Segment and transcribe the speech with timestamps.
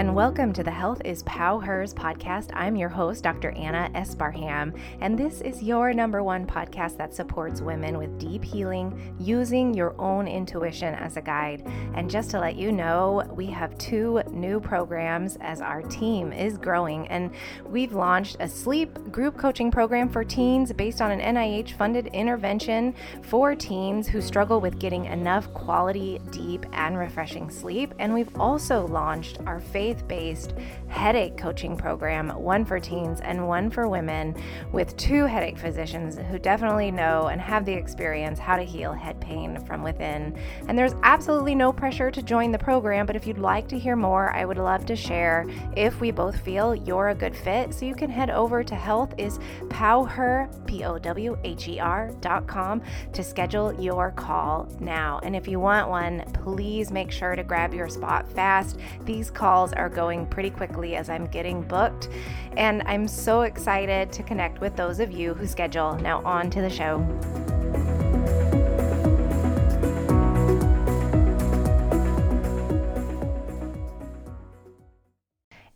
[0.00, 2.48] and welcome to the Health is POW Hers podcast.
[2.54, 3.50] I'm your host, Dr.
[3.50, 9.14] Anna Esparham, and this is your number one podcast that supports women with deep healing
[9.20, 11.70] using your own intuition as a guide.
[11.94, 16.56] And just to let you know, we have two new programs as our team is
[16.56, 17.30] growing, and
[17.66, 22.94] we've launched a sleep group coaching program for teens based on an NIH funded intervention
[23.20, 27.92] for teens who struggle with getting enough quality, deep, and refreshing sleep.
[27.98, 30.54] And we've also launched our faith based
[30.88, 34.34] headache coaching program, one for teens and one for women,
[34.72, 39.20] with two headache physicians who definitely know and have the experience how to heal head
[39.20, 40.36] pain from within.
[40.68, 43.96] And there's absolutely no pressure to join the program, but if you'd like to hear
[43.96, 47.72] more, I would love to share if we both feel you're a good fit.
[47.72, 52.82] So you can head over to healthispowher, P O W H E R.com
[53.12, 55.20] to schedule your call now.
[55.22, 58.78] And if you want one, please make sure to grab your spot fast.
[59.04, 62.08] These calls are going pretty quickly as I'm getting booked.
[62.56, 65.94] And I'm so excited to connect with those of you who schedule.
[65.96, 66.98] Now, on to the show.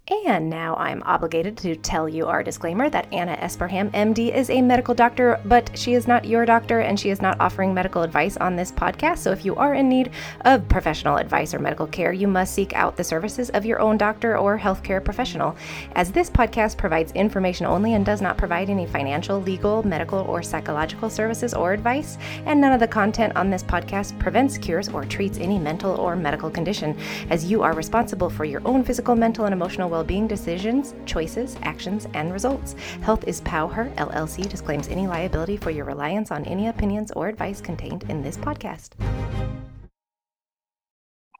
[0.06, 4.60] And now I'm obligated to tell you our disclaimer that Anna Esparham, MD, is a
[4.60, 8.36] medical doctor, but she is not your doctor and she is not offering medical advice
[8.36, 9.18] on this podcast.
[9.18, 10.10] So if you are in need
[10.42, 13.96] of professional advice or medical care, you must seek out the services of your own
[13.96, 15.56] doctor or healthcare professional.
[15.94, 20.42] As this podcast provides information only and does not provide any financial, legal, medical, or
[20.42, 25.06] psychological services or advice, and none of the content on this podcast prevents, cures, or
[25.06, 26.94] treats any mental or medical condition,
[27.30, 31.56] as you are responsible for your own physical, mental, and emotional well being decisions, choices,
[31.62, 32.74] actions, and results.
[33.02, 37.60] Health is Power LLC disclaims any liability for your reliance on any opinions or advice
[37.60, 38.90] contained in this podcast.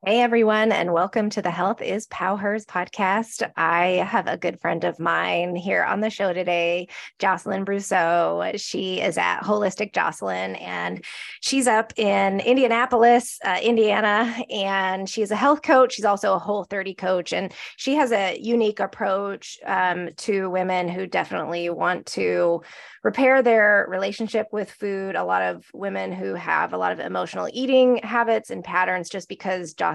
[0.07, 3.51] Hey, everyone, and welcome to the Health is PowHers podcast.
[3.57, 8.61] I have a good friend of mine here on the show today, Jocelyn Brousseau.
[8.61, 11.03] She is at Holistic Jocelyn, and
[11.41, 15.95] she's up in Indianapolis, uh, Indiana, and she's a health coach.
[15.95, 20.87] She's also a Whole 30 coach, and she has a unique approach um, to women
[20.87, 22.61] who definitely want to
[23.03, 25.15] repair their relationship with food.
[25.17, 29.31] A lot of women who have a lot of emotional eating habits and patterns, just
[29.31, 29.94] because Jocelyn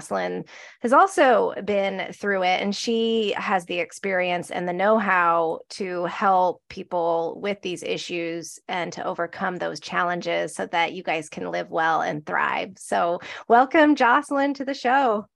[0.80, 6.04] has also been through it and she has the experience and the know how to
[6.06, 11.50] help people with these issues and to overcome those challenges so that you guys can
[11.50, 12.72] live well and thrive.
[12.76, 15.26] So, welcome, Jocelyn, to the show.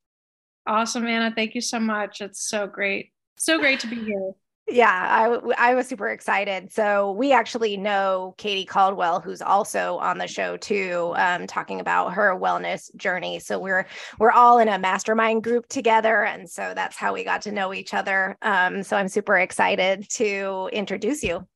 [0.66, 1.32] Awesome, Anna.
[1.34, 2.20] Thank you so much.
[2.20, 3.10] It's so great.
[3.36, 4.32] So great to be here.
[4.66, 6.72] Yeah, I, I was super excited.
[6.72, 12.14] So we actually know Katie Caldwell, who's also on the show too, um, talking about
[12.14, 13.40] her wellness journey.
[13.40, 13.86] So we're
[14.18, 17.74] we're all in a mastermind group together, and so that's how we got to know
[17.74, 18.38] each other.
[18.40, 21.46] Um, so I'm super excited to introduce you.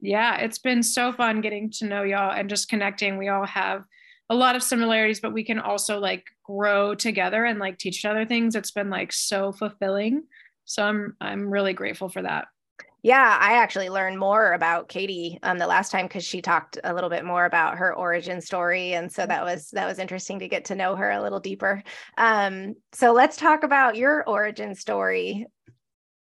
[0.00, 3.16] Yeah, it's been so fun getting to know y'all and just connecting.
[3.16, 3.84] We all have
[4.28, 8.04] a lot of similarities, but we can also like grow together and like teach each
[8.04, 8.56] other things.
[8.56, 10.24] It's been like so fulfilling.
[10.64, 12.46] So I'm I'm really grateful for that.
[13.04, 16.94] Yeah, I actually learned more about Katie um, the last time because she talked a
[16.94, 20.48] little bit more about her origin story, and so that was that was interesting to
[20.48, 21.82] get to know her a little deeper.
[22.16, 25.46] Um, so let's talk about your origin story.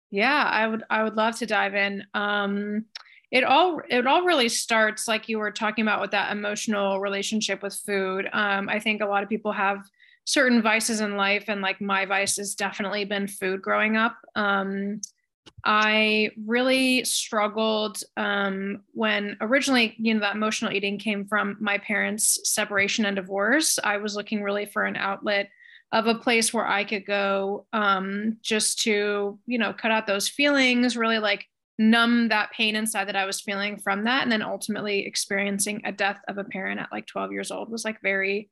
[0.10, 2.06] Yeah, I would I would love to dive in.
[2.16, 2.86] Um,
[3.30, 7.62] it all it all really starts like you were talking about with that emotional relationship
[7.62, 8.28] with food.
[8.34, 9.78] Um, I think a lot of people have
[10.26, 14.18] certain vices in life and like my vice has definitely been food growing up.
[14.36, 15.02] Um,
[15.66, 22.40] i really struggled um, when originally you know that emotional eating came from my parents
[22.50, 23.80] separation and divorce.
[23.84, 25.50] I was looking really for an outlet
[25.92, 30.28] of a place where i could go um, just to you know cut out those
[30.28, 31.46] feelings really like
[31.80, 34.24] numb that pain inside that i was feeling from that.
[34.24, 37.84] And then ultimately experiencing a death of a parent at like 12 years old was
[37.84, 38.50] like very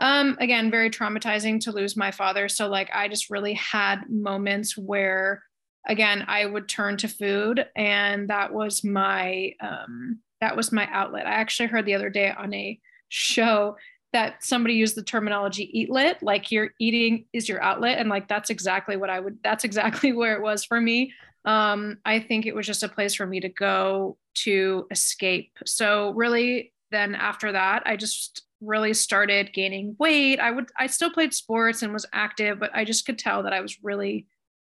[0.00, 2.48] um again very traumatizing to lose my father.
[2.48, 5.42] So like i just really had moments where
[5.86, 11.26] again i would turn to food and that was my um that was my outlet.
[11.26, 13.76] I actually heard the other day on a show
[14.12, 17.98] that somebody used the terminology eatlet like your eating is your outlet.
[17.98, 21.12] And like that's exactly what i would that's exactly where it was for me.
[21.44, 25.52] Um i think it was just a place for me to go to escape.
[25.66, 30.38] So really then after that i just really started gaining weight.
[30.40, 33.52] I would I still played sports and was active, but I just could tell that
[33.52, 34.26] I was really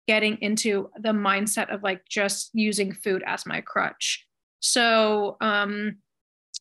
[0.09, 4.27] getting into the mindset of like just using food as my crutch.
[4.61, 5.99] So um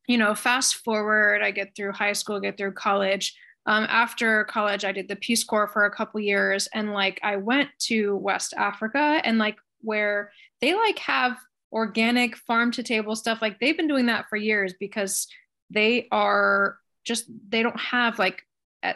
[0.07, 3.35] you know, fast forward, I get through high school, get through college.
[3.67, 7.35] um, after college, I did the Peace Corps for a couple years, and like I
[7.37, 10.31] went to West Africa and like where
[10.61, 11.37] they like have
[11.71, 13.41] organic farm to table stuff.
[13.41, 15.27] Like they've been doing that for years because
[15.69, 18.43] they are just they don't have like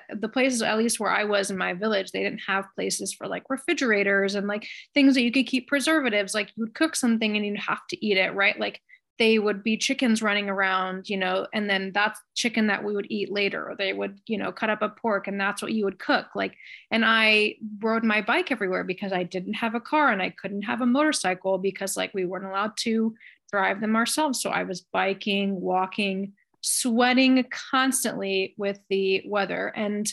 [0.09, 3.27] the places at least where I was in my village, they didn't have places for
[3.27, 6.33] like refrigerators and like things that you could keep preservatives.
[6.33, 8.59] Like you would cook something and you'd have to eat it, right?
[8.59, 8.81] Like
[9.17, 13.07] they would be chickens running around, you know, and then that's chicken that we would
[13.09, 13.69] eat later.
[13.69, 16.27] Or they would, you know, cut up a pork and that's what you would cook.
[16.35, 16.55] Like,
[16.91, 20.63] and I rode my bike everywhere because I didn't have a car and I couldn't
[20.63, 23.15] have a motorcycle because like we weren't allowed to
[23.51, 24.41] drive them ourselves.
[24.41, 26.33] So I was biking, walking,
[26.65, 29.71] sweating constantly with the weather.
[29.75, 30.11] And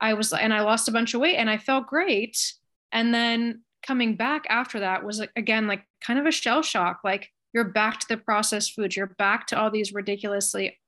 [0.00, 2.54] I was, and I lost a bunch of weight and I felt great.
[2.92, 7.00] And then coming back after that was like, again, like kind of a shell shock.
[7.04, 10.78] Like, you're back to the processed foods you're back to all these ridiculously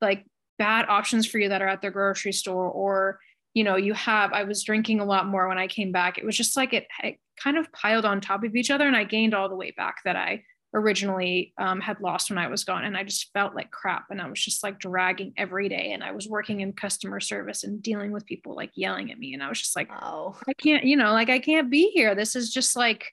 [0.00, 0.24] like
[0.58, 3.20] bad options for you that are at the grocery store or
[3.54, 6.24] you know you have i was drinking a lot more when i came back it
[6.24, 9.04] was just like it, it kind of piled on top of each other and i
[9.04, 10.42] gained all the weight back that i
[10.76, 14.20] originally um, had lost when i was gone and i just felt like crap and
[14.20, 17.82] i was just like dragging every day and i was working in customer service and
[17.82, 20.84] dealing with people like yelling at me and i was just like oh i can't
[20.84, 23.12] you know like i can't be here this is just like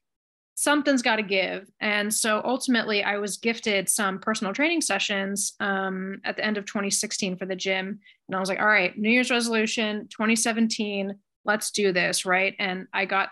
[0.56, 1.68] something's got to give.
[1.80, 6.66] And so ultimately, I was gifted some personal training sessions um, at the end of
[6.66, 8.00] 2016 for the gym.
[8.28, 12.26] And I was like, all right, New Year's resolution 2017, let's do this.
[12.26, 12.56] Right.
[12.60, 13.30] And I got,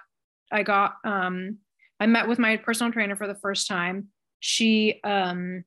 [0.51, 1.60] I got, um,
[2.00, 4.07] I met with my personal trainer for the first time.
[4.42, 5.64] She, um,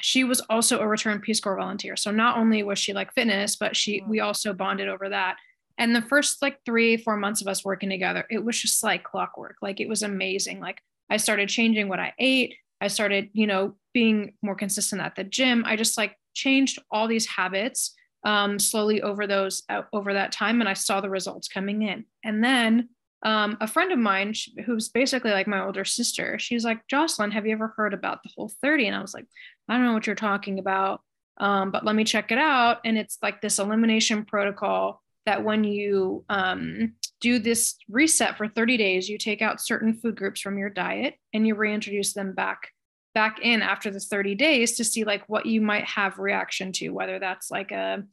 [0.00, 1.94] she was also a return Peace Corps volunteer.
[1.94, 5.36] So not only was she like fitness, but she, we also bonded over that.
[5.78, 9.04] And the first like three, four months of us working together, it was just like
[9.04, 9.56] clockwork.
[9.62, 10.58] Like it was amazing.
[10.58, 12.56] Like I started changing what I ate.
[12.80, 15.64] I started, you know, being more consistent at the gym.
[15.66, 17.94] I just like changed all these habits
[18.24, 22.04] um, slowly over those uh, over that time, and I saw the results coming in.
[22.24, 22.90] And then
[23.22, 24.34] um, a friend of mine
[24.64, 28.30] who's basically like my older sister, she's like, Jocelyn, have you ever heard about the
[28.34, 28.86] Whole 30?
[28.86, 29.26] And I was like,
[29.68, 31.02] I don't know what you're talking about,
[31.38, 32.78] um, but let me check it out.
[32.84, 38.78] And it's like this elimination protocol that when you um, do this reset for 30
[38.78, 42.68] days, you take out certain food groups from your diet and you reintroduce them back
[43.14, 46.90] back in after the 30 days to see like what you might have reaction to,
[46.90, 48.04] whether that's like a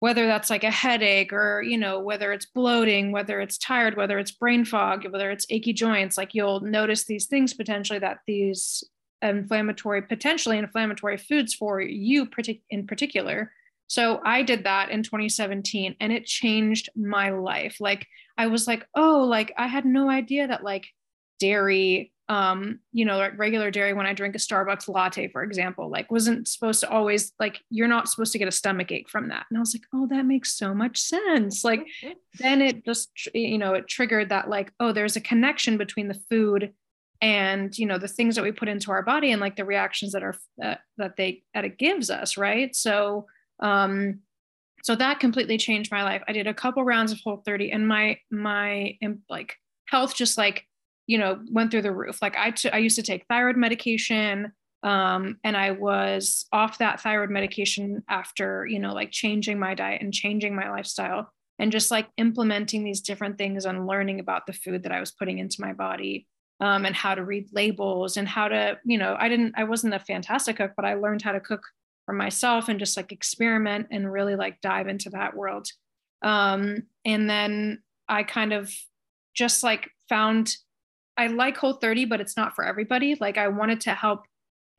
[0.00, 4.18] whether that's like a headache or you know whether it's bloating whether it's tired whether
[4.18, 8.82] it's brain fog whether it's achy joints like you'll notice these things potentially that these
[9.22, 12.28] inflammatory potentially inflammatory foods for you
[12.70, 13.52] in particular
[13.90, 17.78] so I did that in 2017 and it changed my life.
[17.80, 18.06] Like
[18.38, 20.86] I was like, oh, like I had no idea that like
[21.40, 25.90] dairy, um, you know, like regular dairy when I drink a Starbucks latte, for example,
[25.90, 29.28] like wasn't supposed to always like you're not supposed to get a stomach ache from
[29.28, 29.46] that.
[29.50, 31.64] And I was like, oh, that makes so much sense.
[31.64, 31.84] Like
[32.38, 36.20] then it just, you know, it triggered that like, oh, there's a connection between the
[36.30, 36.72] food
[37.20, 40.12] and you know the things that we put into our body and like the reactions
[40.12, 43.26] that are uh, that they that it gives us right so
[43.58, 44.20] um,
[44.82, 46.22] so that completely changed my life.
[46.26, 48.96] I did a couple rounds of Whole 30, and my my
[49.28, 49.56] like
[49.86, 50.64] health just like
[51.10, 52.22] you know went through the roof.
[52.22, 54.52] Like I, t- I used to take thyroid medication,
[54.84, 60.02] um, and I was off that thyroid medication after you know like changing my diet
[60.02, 64.52] and changing my lifestyle and just like implementing these different things and learning about the
[64.52, 66.26] food that I was putting into my body.
[66.62, 69.94] Um, and how to read labels and how to, you know, I didn't, I wasn't
[69.94, 71.62] a fantastic cook, but I learned how to cook
[72.04, 75.68] for myself and just like experiment and really like dive into that world.
[76.20, 78.70] Um, and then I kind of
[79.34, 80.54] just like found
[81.20, 83.14] I like Whole 30, but it's not for everybody.
[83.20, 84.24] Like I wanted to help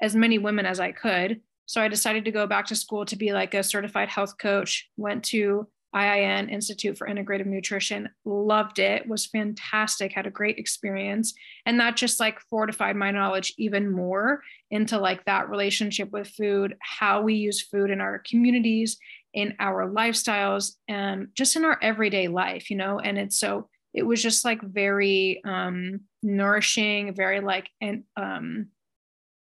[0.01, 1.39] as many women as I could.
[1.67, 4.89] So I decided to go back to school to be like a certified health coach,
[4.97, 8.09] went to IIN Institute for Integrative Nutrition.
[8.25, 11.35] Loved it, was fantastic, had a great experience.
[11.67, 16.75] And that just like fortified my knowledge even more into like that relationship with food,
[16.81, 18.97] how we use food in our communities,
[19.35, 22.97] in our lifestyles, and just in our everyday life, you know?
[22.97, 28.67] And it's so, it was just like very um, nourishing, very like, and um,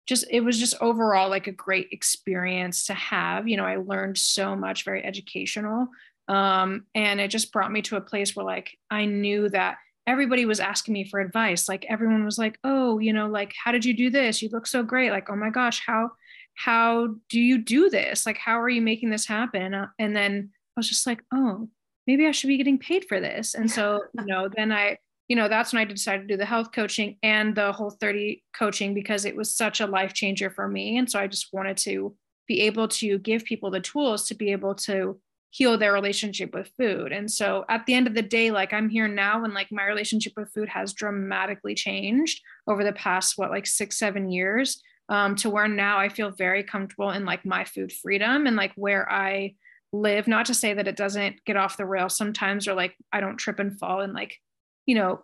[0.07, 4.17] just it was just overall like a great experience to have you know i learned
[4.17, 5.87] so much very educational
[6.27, 9.77] um, and it just brought me to a place where like I knew that
[10.07, 11.67] everybody was asking me for advice.
[11.67, 14.41] Like everyone was like, "Oh, you know, like how did you do this?
[14.41, 16.11] You look so great." Like, "Oh my gosh, how
[16.55, 18.25] how do you do this?
[18.25, 21.67] Like how are you making this happen?" Uh, and then I was just like, "Oh,
[22.07, 24.97] maybe I should be getting paid for this." And so, you know, then I
[25.33, 28.43] you know, that's when I decided to do the health coaching and the whole 30
[28.55, 30.95] coaching because it was such a life changer for me.
[30.99, 32.15] And so I just wanted to
[32.47, 36.69] be able to give people the tools to be able to heal their relationship with
[36.77, 37.11] food.
[37.11, 39.87] And so at the end of the day, like I'm here now and like my
[39.87, 45.35] relationship with food has dramatically changed over the past, what, like six, seven years um,
[45.37, 49.11] to where now I feel very comfortable in like my food freedom and like where
[49.11, 49.55] I
[49.91, 50.27] live.
[50.27, 53.37] Not to say that it doesn't get off the rail sometimes or like I don't
[53.37, 54.37] trip and fall and like,
[54.85, 55.23] you know,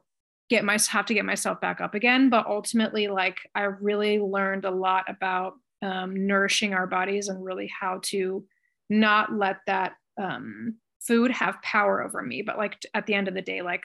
[0.49, 2.29] get my have to get myself back up again.
[2.29, 7.71] But ultimately, like I really learned a lot about um, nourishing our bodies and really
[7.79, 8.45] how to
[8.89, 12.41] not let that um, food have power over me.
[12.41, 13.83] But like at the end of the day, like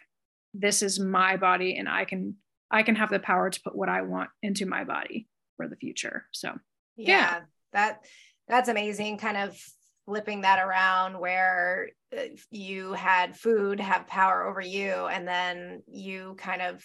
[0.54, 2.36] this is my body and I can
[2.70, 5.76] I can have the power to put what I want into my body for the
[5.76, 6.24] future.
[6.32, 6.54] So
[6.96, 7.40] yeah, yeah.
[7.72, 8.04] that
[8.48, 9.18] that's amazing.
[9.18, 9.60] Kind of
[10.06, 16.34] flipping that around where uh, you had food have power over you and then you
[16.38, 16.84] kind of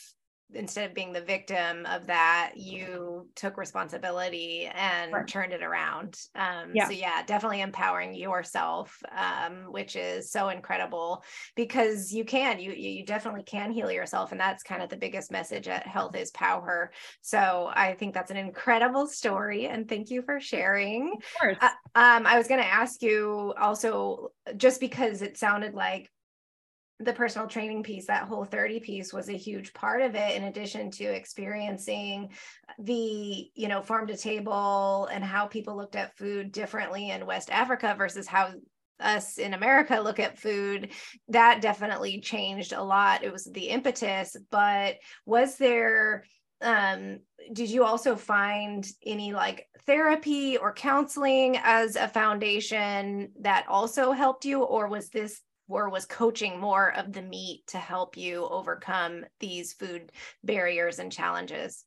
[0.54, 5.28] instead of being the victim of that, you took responsibility and right.
[5.28, 6.18] turned it around.
[6.36, 6.86] Um, yeah.
[6.86, 11.24] So yeah, definitely empowering yourself, um, which is so incredible
[11.56, 15.32] because you can, you you definitely can heal yourself, and that's kind of the biggest
[15.32, 16.92] message at Health is Power.
[17.22, 21.14] So I think that's an incredible story, and thank you for sharing.
[21.14, 21.58] Of course.
[21.62, 26.10] Uh, um, I was going to ask you also, just because it sounded like
[27.00, 30.44] the personal training piece, that whole 30 piece was a huge part of it, in
[30.44, 32.30] addition to experiencing
[32.78, 37.50] the, you know, farm to table and how people looked at food differently in West
[37.52, 38.52] Africa versus how
[39.00, 40.92] us in America look at food,
[41.30, 43.24] that definitely changed a lot.
[43.24, 46.26] It was the impetus, but was there
[46.62, 47.20] um
[47.54, 54.44] did you also find any like therapy or counseling as a foundation that also helped
[54.44, 59.24] you or was this or was coaching more of the meat to help you overcome
[59.40, 60.12] these food
[60.44, 61.86] barriers and challenges?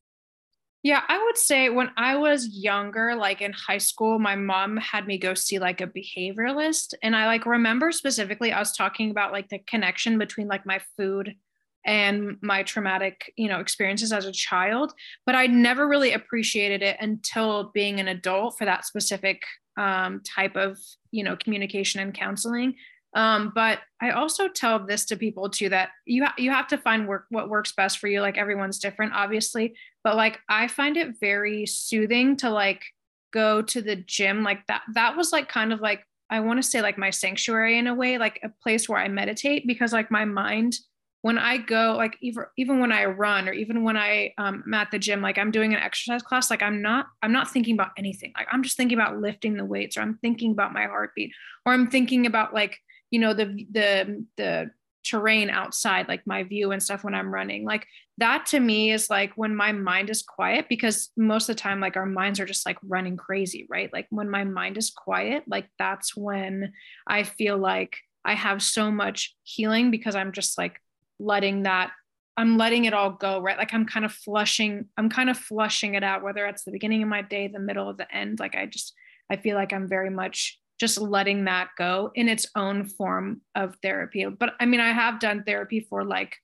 [0.85, 5.07] Yeah, I would say when I was younger, like in high school, my mom had
[5.07, 6.95] me go see like a behavioralist.
[7.05, 10.81] And I like remember specifically, I was talking about like the connection between like my
[10.97, 11.37] food
[11.85, 14.93] and my traumatic, you know, experiences as a child.
[15.25, 19.43] But I never really appreciated it until being an adult for that specific
[19.77, 20.79] um, type of,
[21.13, 22.75] you know, communication and counseling.
[23.15, 26.79] Um, but I also tell this to people too that you ha- you have to
[26.79, 28.21] find work what works best for you.
[28.21, 32.85] Like everyone's different, obviously, but like I find it very soothing to like
[33.33, 34.43] go to the gym.
[34.43, 37.79] Like that that was like kind of like I want to say like my sanctuary
[37.79, 40.77] in a way, like a place where I meditate because like my mind
[41.23, 44.75] when I go like even even when I run or even when I um, am
[44.75, 47.75] at the gym, like I'm doing an exercise class, like I'm not I'm not thinking
[47.75, 48.33] about anything.
[48.37, 51.33] Like I'm just thinking about lifting the weights, or I'm thinking about my heartbeat,
[51.65, 52.79] or I'm thinking about like
[53.13, 54.71] you know the the the
[55.05, 57.87] terrain outside like my view and stuff when i'm running like
[58.19, 61.81] that to me is like when my mind is quiet because most of the time
[61.81, 63.93] like our minds are just like running crazy right?
[63.93, 66.73] Like when my mind is quiet like that's when
[67.07, 70.81] i feel like i have so much healing because i'm just like
[71.19, 71.91] letting that
[72.37, 73.59] i'm letting it all go right?
[73.59, 77.03] Like i'm kind of flushing i'm kind of flushing it out whether it's the beginning
[77.03, 78.95] of my day the middle of the end like i just
[79.31, 83.77] i feel like i'm very much just letting that go in its own form of
[83.83, 84.25] therapy.
[84.27, 86.37] But I mean, I have done therapy for like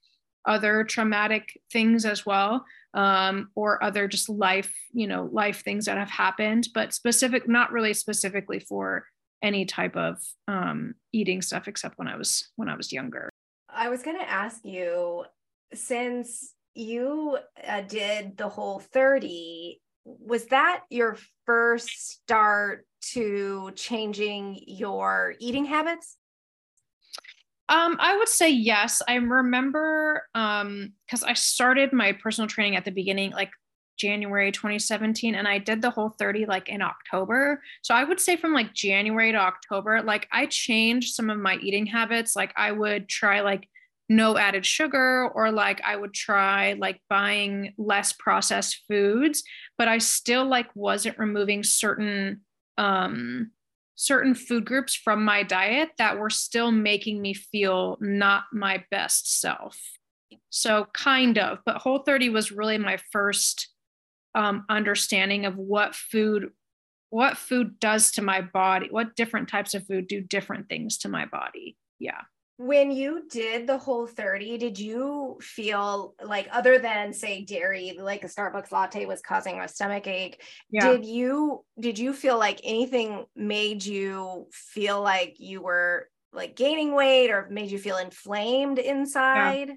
[0.44, 5.98] other traumatic things as well, um, or other just life, you know, life things that
[5.98, 9.04] have happened, but specific, not really specifically for
[9.42, 10.16] any type of
[10.48, 13.28] um, eating stuff, except when I was when I was younger.
[13.68, 15.24] I was going to ask you,
[15.74, 19.80] since you uh, did the whole 30
[20.20, 26.16] was that your first start to changing your eating habits?
[27.68, 29.02] Um, I would say yes.
[29.06, 33.50] I remember um because I started my personal training at the beginning, like
[33.98, 37.62] January 2017, and I did the whole 30 like in October.
[37.82, 41.56] So I would say from like January to October, like I changed some of my
[41.56, 42.34] eating habits.
[42.34, 43.68] Like I would try like
[44.08, 49.42] no added sugar or like i would try like buying less processed foods
[49.76, 52.40] but i still like wasn't removing certain
[52.78, 53.50] um
[53.98, 59.40] certain food groups from my diet that were still making me feel not my best
[59.40, 59.76] self.
[60.50, 63.68] So kind of but whole 30 was really my first
[64.36, 66.50] um, understanding of what food
[67.10, 71.08] what food does to my body what different types of food do different things to
[71.08, 71.76] my body.
[71.98, 72.22] Yeah
[72.58, 78.24] when you did the whole 30 did you feel like other than say dairy like
[78.24, 80.90] a starbucks latte was causing a stomach ache yeah.
[80.90, 86.94] did you did you feel like anything made you feel like you were like gaining
[86.94, 89.68] weight or made you feel inflamed inside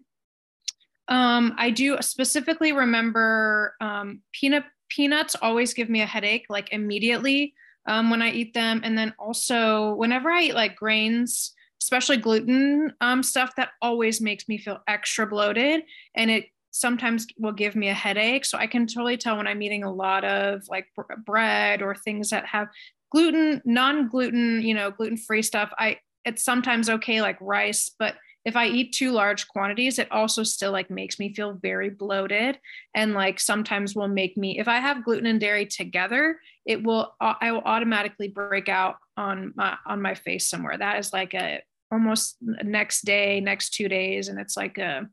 [1.07, 1.37] yeah.
[1.37, 7.53] um i do specifically remember um peanut peanuts always give me a headache like immediately
[7.87, 8.81] um, when I eat them.
[8.83, 14.47] And then also whenever I eat like grains, especially gluten um, stuff, that always makes
[14.47, 15.83] me feel extra bloated.
[16.15, 18.45] And it sometimes will give me a headache.
[18.45, 20.87] So I can totally tell when I'm eating a lot of like
[21.25, 22.67] bread or things that have
[23.11, 25.73] gluten, non-gluten, you know, gluten-free stuff.
[25.77, 30.43] I it's sometimes okay like rice, but if I eat too large quantities, it also
[30.43, 32.59] still like makes me feel very bloated
[32.95, 37.13] and like sometimes will make me if I have gluten and dairy together, it will
[37.19, 40.77] I will automatically break out on my on my face somewhere.
[40.77, 41.61] That is like a
[41.91, 45.07] almost next day, next 2 days and it's like a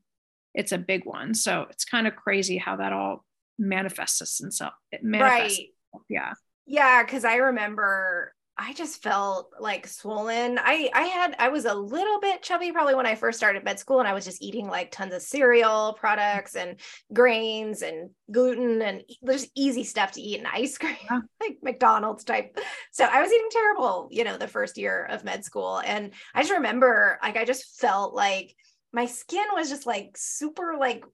[0.55, 1.35] it's a big one.
[1.35, 3.25] So it's kind of crazy how that all
[3.59, 4.73] manifests itself.
[4.91, 5.59] It manifests.
[5.59, 5.69] Right.
[5.69, 6.03] Itself.
[6.09, 6.33] Yeah.
[6.67, 10.59] Yeah, because I remember I just felt like swollen.
[10.59, 13.79] I I had I was a little bit chubby probably when I first started med
[13.79, 16.81] school and I was just eating like tons of cereal products and
[17.13, 21.21] grains and gluten and just easy stuff to eat and ice cream yeah.
[21.41, 22.59] like McDonald's type.
[22.91, 26.41] So I was eating terrible, you know, the first year of med school and I
[26.41, 28.57] just remember like I just felt like
[28.93, 31.05] my skin was just like super like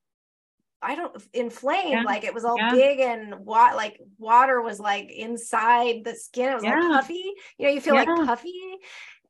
[0.85, 2.03] I don't inflamed yeah.
[2.03, 2.71] like it was all yeah.
[2.73, 6.79] big and what like water was like inside the skin it was yeah.
[6.79, 7.25] like puffy
[7.59, 8.53] you know you feel like puffy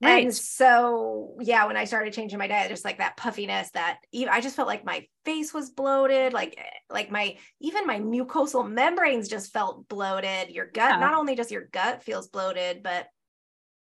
[0.03, 0.25] right.
[0.25, 4.33] and so yeah when I started changing my diet just like that puffiness that even
[4.33, 6.59] I just felt like my face was bloated like
[6.91, 11.69] like my even my mucosal membranes just felt bloated your gut not only just your
[11.73, 13.07] gut feels bloated but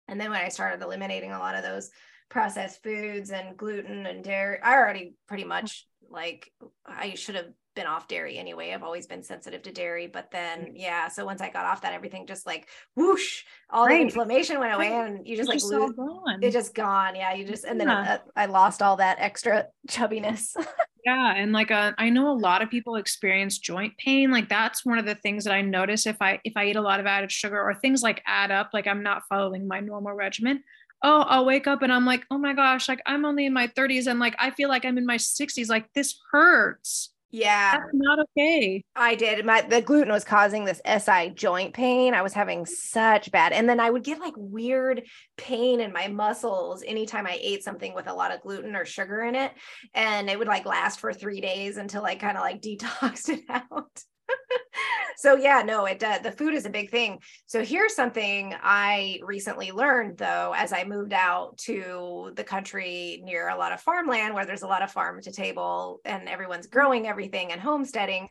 [0.07, 1.89] and then when I started eliminating a lot of those
[2.31, 4.57] processed foods and gluten and dairy.
[4.63, 6.51] I already pretty much like
[6.85, 8.73] I should have been off dairy anyway.
[8.73, 10.71] I've always been sensitive to dairy, but then mm.
[10.75, 13.97] yeah, so once I got off that, everything just like whoosh, all right.
[13.97, 17.15] the inflammation went away, and you just it's like just lose, it just gone.
[17.15, 18.15] Yeah, you just and then yeah.
[18.15, 20.55] it, uh, I lost all that extra chubbiness.
[21.05, 24.31] yeah, and like uh, I know a lot of people experience joint pain.
[24.31, 26.81] Like that's one of the things that I notice if I if I eat a
[26.81, 28.71] lot of added sugar or things like add up.
[28.73, 30.63] Like I'm not following my normal regimen
[31.03, 33.67] oh, I'll wake up and I'm like, oh my gosh, like I'm only in my
[33.67, 35.69] 30s and like I feel like I'm in my 60s.
[35.69, 37.10] Like this hurts.
[37.31, 37.77] Yeah.
[37.77, 38.83] That's not okay.
[38.95, 39.45] I did.
[39.45, 42.13] My the gluten was causing this SI joint pain.
[42.13, 43.53] I was having such bad.
[43.53, 45.03] And then I would get like weird
[45.37, 49.21] pain in my muscles anytime I ate something with a lot of gluten or sugar
[49.21, 49.51] in it.
[49.93, 53.43] And it would like last for three days until I kind of like detoxed it
[53.49, 54.03] out
[55.17, 56.21] so yeah, no, it does.
[56.21, 57.19] The food is a big thing.
[57.45, 63.49] So here's something I recently learned though, as I moved out to the country near
[63.49, 67.07] a lot of farmland where there's a lot of farm to table and everyone's growing
[67.07, 68.27] everything and homesteading.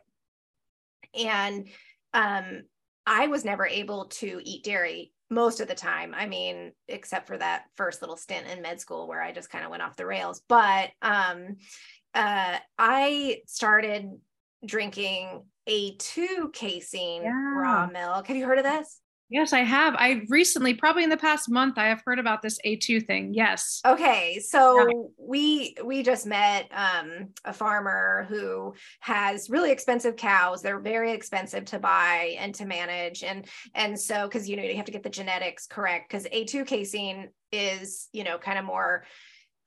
[1.15, 1.69] And
[2.15, 2.63] um,
[3.07, 6.15] I was never able to eat dairy most of the time.
[6.17, 9.65] I mean, except for that first little stint in med school where I just kind
[9.65, 10.43] of went off the rails.
[10.49, 11.57] But um,
[12.15, 14.11] uh, I started
[14.65, 17.55] drinking a2 casein yeah.
[17.55, 18.27] raw milk.
[18.27, 19.01] Have you heard of this?
[19.31, 19.95] Yes, I have.
[19.97, 23.33] I recently, probably in the past month, I have heard about this A2 thing.
[23.33, 23.81] Yes.
[23.87, 24.41] Okay.
[24.41, 24.95] So yeah.
[25.17, 30.63] we we just met um, a farmer who has really expensive cows.
[30.63, 33.23] They're very expensive to buy and to manage.
[33.23, 36.67] And and so because you know you have to get the genetics correct because A2
[36.67, 39.05] casein is, you know, kind of more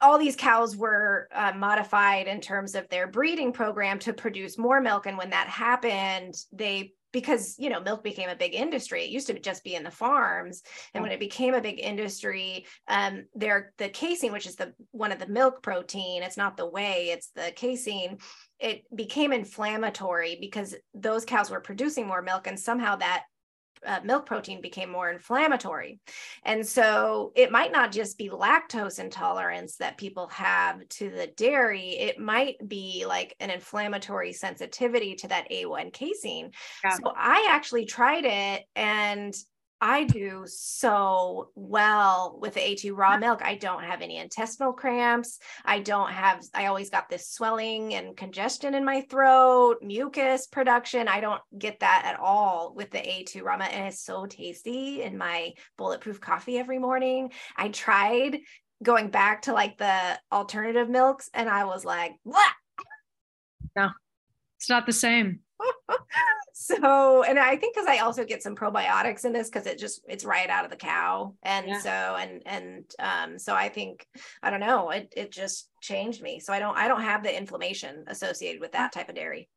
[0.03, 4.81] all these cows were uh, modified in terms of their breeding program to produce more
[4.81, 5.05] milk.
[5.05, 9.27] And when that happened they because you know milk became a big industry it used
[9.27, 10.61] to just be in the farms.
[10.93, 15.11] And when it became a big industry um there the casein which is the one
[15.11, 18.17] of the milk protein it's not the whey it's the casein
[18.59, 22.47] it became inflammatory because those cows were producing more milk.
[22.47, 23.23] And somehow that
[23.86, 25.99] uh, milk protein became more inflammatory.
[26.43, 31.91] And so it might not just be lactose intolerance that people have to the dairy,
[31.91, 36.51] it might be like an inflammatory sensitivity to that A1 casein.
[36.83, 36.95] Yeah.
[36.95, 39.33] So I actually tried it and
[39.86, 43.41] I do so well with the A2 raw milk.
[43.43, 45.39] I don't have any intestinal cramps.
[45.65, 51.10] I don't have, I always got this swelling and congestion in my throat, mucus production.
[51.10, 53.74] I don't get that at all with the A2 raw milk.
[53.74, 57.34] And it's so tasty in my bulletproof coffee every morning.
[57.58, 58.39] I tried
[58.82, 62.54] going back to like the alternative milks and I was like, what?
[63.76, 63.89] No,
[64.58, 65.41] it's not the same.
[66.54, 70.02] so and i think because i also get some probiotics in this because it just
[70.08, 71.80] it's right out of the cow and yeah.
[71.80, 74.06] so and and um so i think
[74.41, 77.36] i don't know it it just changed me so i don't i don't have the
[77.36, 79.49] inflammation associated with that type of dairy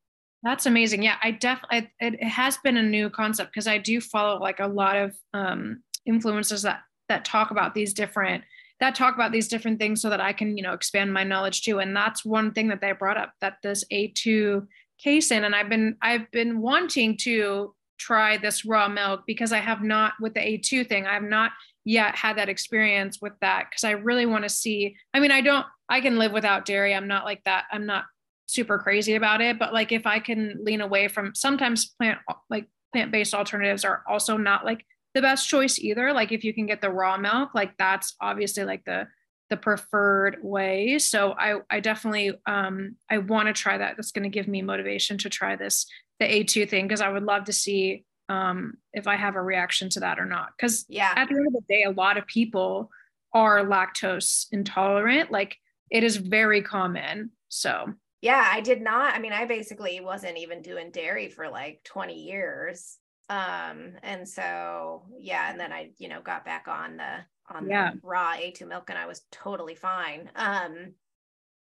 [0.42, 4.00] that's amazing yeah i definitely it, it has been a new concept because i do
[4.00, 8.42] follow like a lot of um influencers that that talk about these different
[8.80, 11.62] that talk about these different things so that I can, you know, expand my knowledge
[11.62, 11.78] too.
[11.78, 14.66] And that's one thing that they brought up that this A2
[14.98, 19.82] casein and i've been i've been wanting to try this raw milk because I have
[19.82, 21.52] not with the A2 thing, I have not
[21.84, 24.96] yet had that experience with that because I really want to see.
[25.14, 26.94] I mean, I don't, I can live without dairy.
[26.94, 27.64] I'm not like that.
[27.70, 28.04] I'm not
[28.46, 32.18] super crazy about it, but like if I can lean away from sometimes plant
[32.50, 36.12] like plant-based alternatives are also not like the best choice either.
[36.12, 39.06] Like if you can get the raw milk, like that's obviously like the
[39.50, 40.98] the preferred way.
[40.98, 43.96] So I I definitely um I want to try that.
[43.96, 45.86] That's going to give me motivation to try this
[46.18, 49.88] the A2 thing because I would love to see um if I have a reaction
[49.90, 50.48] to that or not.
[50.56, 52.90] Because yeah, at the end of the day, a lot of people
[53.32, 55.30] are lactose intolerant.
[55.30, 55.56] Like
[55.90, 57.30] it is very common.
[57.48, 59.14] So yeah, I did not.
[59.14, 62.98] I mean, I basically wasn't even doing dairy for like 20 years.
[63.28, 67.92] Um, and so yeah, and then I, you know, got back on the on yeah.
[67.92, 70.30] the raw A2 milk and I was totally fine.
[70.34, 70.92] Um,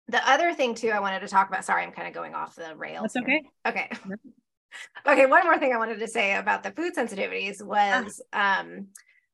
[0.08, 2.54] the other thing too, I wanted to talk about, sorry, I'm kind of going off
[2.54, 3.12] the rails.
[3.14, 3.42] That's okay.
[3.64, 3.72] Here.
[3.72, 3.90] Okay.
[5.06, 5.26] okay.
[5.26, 8.60] One more thing I wanted to say about the food sensitivities was, ah.
[8.60, 8.88] um,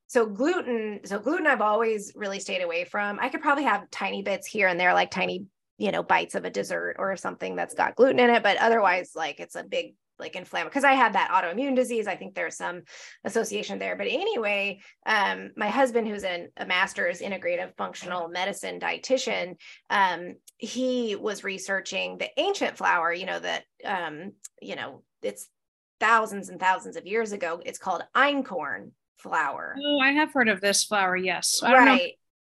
[0.06, 3.18] so gluten, so gluten I've always really stayed away from.
[3.20, 5.46] I could probably have tiny bits here and there, like tiny,
[5.78, 9.12] you know, bites of a dessert or something that's got gluten in it, but otherwise
[9.14, 12.06] like it's a big like inflammatory because I had that autoimmune disease.
[12.06, 12.83] I think there's some
[13.24, 13.96] association there.
[13.96, 19.56] But anyway, um, my husband, who's an, a master's integrative functional medicine dietitian,
[19.88, 25.48] um, he was researching the ancient flour, you know, that, um, you know, it's
[25.98, 27.61] thousands and thousands of years ago.
[27.64, 29.76] It's called einkorn flour.
[29.78, 31.16] Oh, I have heard of this flour.
[31.16, 31.61] Yes.
[31.62, 31.87] I right.
[31.87, 32.09] Know,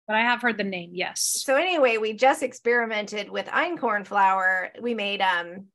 [0.06, 0.90] but I have heard the name.
[0.92, 1.42] Yes.
[1.44, 4.70] So anyway, we just experimented with einkorn flour.
[4.80, 5.66] We made um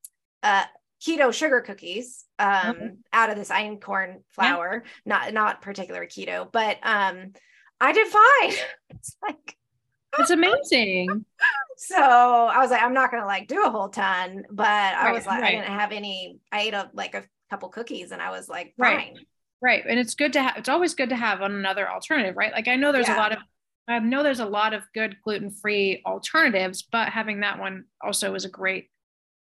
[0.43, 0.63] uh
[1.05, 2.87] keto sugar cookies um, mm-hmm.
[3.13, 4.91] out of this einkorn flour, yeah.
[5.05, 7.33] not not particular keto, but um,
[7.79, 8.65] I did fine.
[8.89, 9.55] it's like
[10.17, 11.25] it's amazing.
[11.77, 15.13] so I was like, I'm not gonna like do a whole ton, but I right,
[15.13, 15.53] was like, right.
[15.53, 16.39] I didn't have any.
[16.51, 18.95] I ate a like a couple cookies, and I was like, fine.
[18.95, 19.17] Right.
[19.61, 19.83] Right.
[19.85, 20.57] And it's good to have.
[20.57, 22.53] It's always good to have another alternative, right?
[22.53, 23.17] Like I know there's yeah.
[23.17, 23.39] a lot of.
[23.87, 28.45] I know there's a lot of good gluten-free alternatives, but having that one also is
[28.45, 28.87] a great,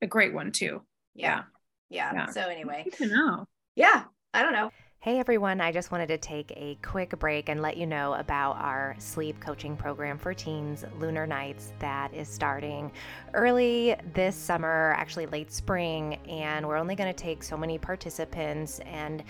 [0.02, 0.82] a great one too.
[1.14, 1.44] Yeah.
[1.90, 2.12] Yeah.
[2.14, 2.26] yeah.
[2.28, 2.84] So anyway.
[2.86, 3.48] Good to know.
[3.76, 4.04] Yeah.
[4.34, 4.72] I don't know.
[5.04, 8.58] Hey everyone, I just wanted to take a quick break and let you know about
[8.58, 12.92] our sleep coaching program for teens, Lunar Nights, that is starting
[13.34, 18.80] early this summer, actually late spring, and we're only going to take so many participants.
[18.82, 19.24] And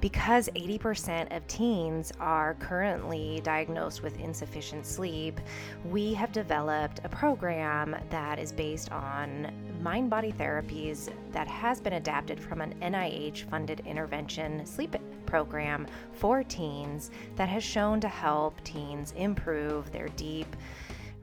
[0.00, 5.40] because 80% of teens are currently diagnosed with insufficient sleep,
[5.86, 11.94] we have developed a program that is based on mind body therapies that has been
[11.94, 14.94] adapted from an NIH funded intervention sleep
[15.26, 20.56] program for teens that has shown to help teens improve their deep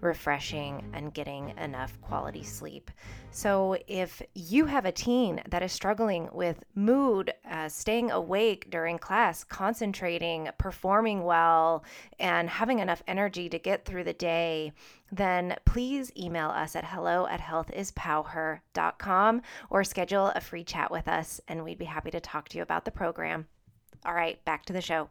[0.04, 2.92] refreshing, and getting enough quality sleep.
[3.32, 9.00] So, if you have a teen that is struggling with mood, uh, staying awake during
[9.00, 11.84] class, concentrating, performing well,
[12.20, 14.74] and having enough energy to get through the day,
[15.12, 21.42] then please email us at hello at healthispowher.com or schedule a free chat with us,
[21.48, 23.48] and we'd be happy to talk to you about the program.
[24.06, 25.10] All right, back to the show.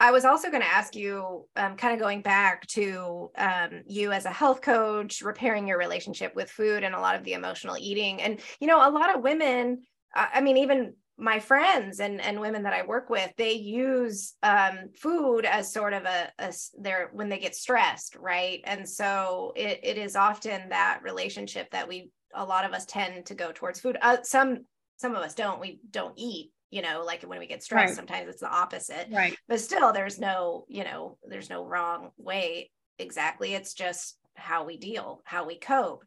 [0.00, 4.10] I was also going to ask you, um, kind of going back to um, you
[4.10, 7.76] as a health coach, repairing your relationship with food and a lot of the emotional
[7.78, 8.20] eating.
[8.20, 9.82] And, you know, a lot of women,
[10.14, 14.90] I mean, even my friends and, and women that I work with, they use um,
[15.00, 18.60] food as sort of a, a their when they get stressed, right?
[18.64, 23.26] And so it, it is often that relationship that we, a lot of us tend
[23.26, 23.96] to go towards food.
[24.02, 25.60] Uh, some some of us don't.
[25.60, 27.96] We don't eat you know like when we get stressed right.
[27.96, 29.06] sometimes it's the opposite.
[29.10, 29.36] Right.
[29.46, 32.70] But still there's no you know there's no wrong way.
[32.98, 36.04] Exactly it's just how we deal how we cope.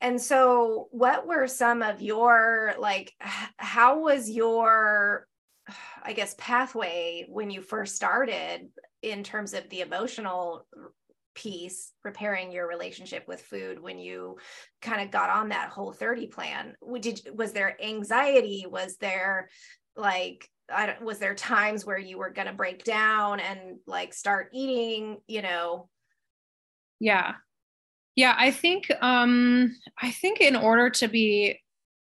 [0.00, 3.12] And so what were some of your like
[3.56, 5.26] how was your
[6.02, 8.66] i guess pathway when you first started
[9.02, 10.66] in terms of the emotional
[11.34, 14.36] piece repairing your relationship with food when you
[14.82, 16.74] kind of got on that whole 30 plan?
[17.00, 18.66] Did was there anxiety?
[18.68, 19.48] Was there
[19.96, 24.50] like I was there times where you were going to break down and like start
[24.52, 25.88] eating, you know?
[27.00, 27.34] Yeah.
[28.16, 31.60] Yeah, I think um I think in order to be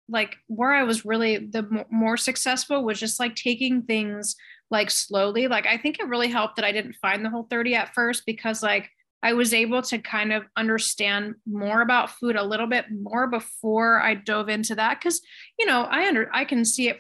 [0.08, 4.37] like where I was really the more successful was just like taking things
[4.70, 5.48] like slowly.
[5.48, 8.24] Like I think it really helped that I didn't find the whole 30 at first
[8.26, 8.90] because like
[9.22, 14.00] I was able to kind of understand more about food a little bit more before
[14.00, 15.20] I dove into that cuz
[15.58, 16.98] you know, I under I can see it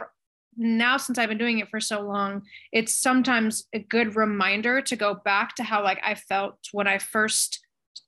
[0.56, 4.96] now since I've been doing it for so long, it's sometimes a good reminder to
[4.96, 7.60] go back to how like I felt when I first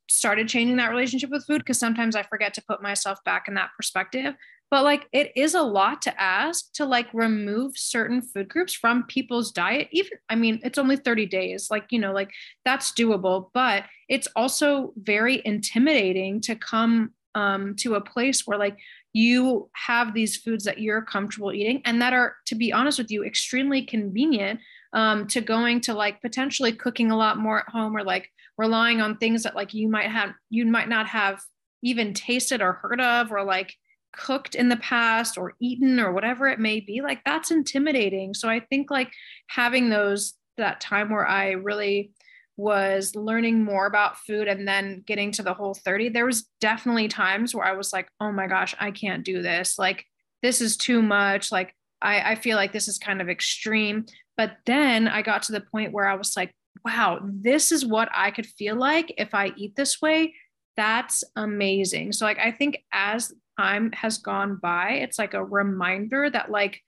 [0.08, 3.54] started changing that relationship with food because sometimes I forget to put myself back in
[3.54, 4.34] that perspective.
[4.70, 9.04] but like it is a lot to ask to like remove certain food groups from
[9.04, 12.30] people's diet even i mean it's only 30 days like you know like
[12.64, 18.78] that's doable but it's also very intimidating to come um, to a place where like
[19.14, 23.10] you have these foods that you're comfortable eating and that are to be honest with
[23.10, 24.60] you extremely convenient
[24.92, 29.00] um, to going to like potentially cooking a lot more at home or like relying
[29.00, 31.40] on things that like you might have you might not have
[31.82, 33.74] even tasted or heard of or like
[34.12, 38.34] cooked in the past or eaten or whatever it may be like that's intimidating.
[38.34, 39.12] So i think like
[39.46, 42.12] having those that time where i really
[42.56, 47.08] was learning more about food and then getting to the whole 30 there was definitely
[47.08, 49.78] times where i was like oh my gosh i can't do this.
[49.78, 50.04] Like
[50.42, 51.50] this is too much.
[51.50, 54.06] Like i i feel like this is kind of extreme.
[54.36, 58.08] But then i got to the point where i was like wow this is what
[58.12, 60.34] i could feel like if i eat this way.
[60.76, 62.12] That's amazing.
[62.12, 66.80] So like i think as time has gone by it's like a reminder that like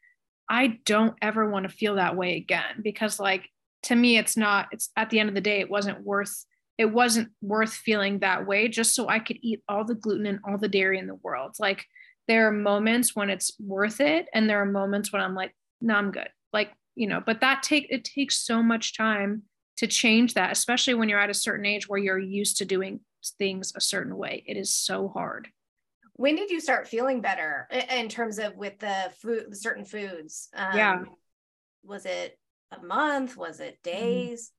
[0.49, 3.49] i don't ever want to feel that way again because like
[3.87, 6.45] to me it's not it's at the end of the day it wasn't worth
[6.77, 10.41] it wasn't worth feeling that way just so i could eat all the gluten and
[10.45, 11.55] all the dairy in the world.
[11.59, 11.85] Like
[12.29, 15.95] there are moments when it's worth it and there are moments when i'm like no
[15.95, 16.29] i'm good.
[16.53, 19.43] Like you know but that take it takes so much time
[19.77, 23.01] to change that especially when you're at a certain age where you're used to doing
[23.39, 24.43] things a certain way.
[24.47, 25.49] It is so hard.
[26.15, 30.49] When did you start feeling better in terms of with the food certain foods?
[30.57, 30.99] Um, yeah
[31.87, 32.39] was it
[32.73, 33.37] a month?
[33.37, 33.99] Was it mm-hmm.
[33.99, 34.53] days?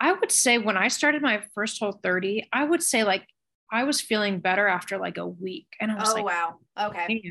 [0.00, 3.24] I would say when i started my first whole 30 i would say like
[3.70, 6.56] i was feeling better after like a week and i was oh like wow.
[6.80, 7.22] Okay.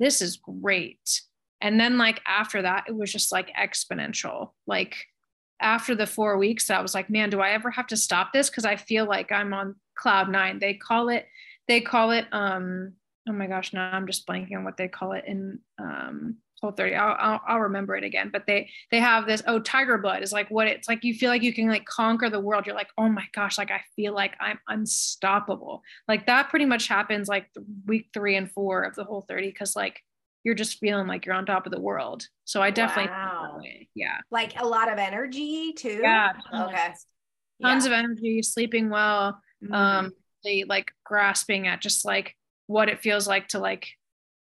[0.00, 1.20] This is great.
[1.60, 4.50] And then like after that it was just like exponential.
[4.66, 4.96] Like
[5.60, 8.50] after the four weeks i was like man do i ever have to stop this?
[8.50, 10.58] Because i feel like i'm on cloud nine.
[10.58, 11.26] They call it
[11.68, 12.94] they call it um
[13.28, 16.72] oh my gosh now i'm just blanking on what they call it in um whole
[16.72, 20.22] 30 I'll, I'll, I'll remember it again but they they have this oh tiger blood
[20.22, 22.66] is like what it's like you feel like you can like conquer the world.
[22.66, 25.82] You're like oh my gosh like i feel like i'm unstoppable.
[26.06, 27.48] Like that pretty much happens like
[27.86, 30.00] week three and four of the whole 30 because like
[30.44, 32.26] you're just feeling like you're on top of the world.
[32.44, 33.60] So i definitely wow.
[33.94, 34.18] yeah.
[34.30, 36.00] Like a lot of energy too?
[36.00, 36.94] Yeah okay.
[37.60, 37.92] Tons yeah.
[37.92, 39.74] of energy sleeping well mm.
[39.74, 40.12] um
[40.44, 43.88] really like grasping at just like what it feels like to like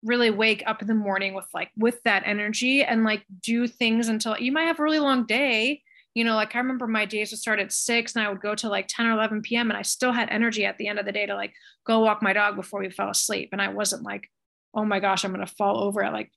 [0.03, 4.09] really wake up in the morning with like with that energy and like do things
[4.09, 5.83] until you might have a really long day.
[6.15, 8.55] You know like i remember my days would start at 6 and i would go
[8.55, 11.05] to like 10 or 11 p.m and i still had energy at the end of
[11.05, 11.53] the day to like
[11.85, 13.51] go walk my dog before we fell asleep.
[13.53, 14.31] And i wasn't like
[14.73, 16.33] oh my gosh i'm going to fall over at like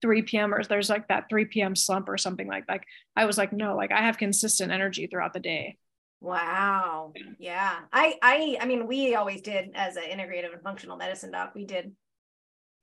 [0.00, 2.84] 3 p.m or there's like that 3 p.m slump or something like like
[3.16, 5.76] i was like no like i have consistent energy throughout the day
[6.20, 11.30] wow yeah i i i mean we always did as an integrative and functional medicine
[11.30, 11.92] doc we did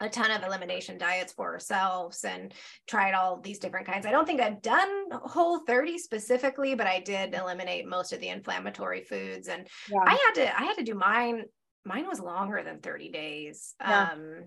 [0.02, 2.54] a ton of elimination diets for ourselves and
[2.88, 4.06] tried all these different kinds.
[4.06, 8.28] I don't think I've done whole 30 specifically, but I did eliminate most of the
[8.28, 10.04] inflammatory foods and yeah.
[10.06, 11.44] I had to I had to do mine
[11.86, 13.74] mine was longer than 30 days.
[13.80, 14.10] Yeah.
[14.12, 14.44] Um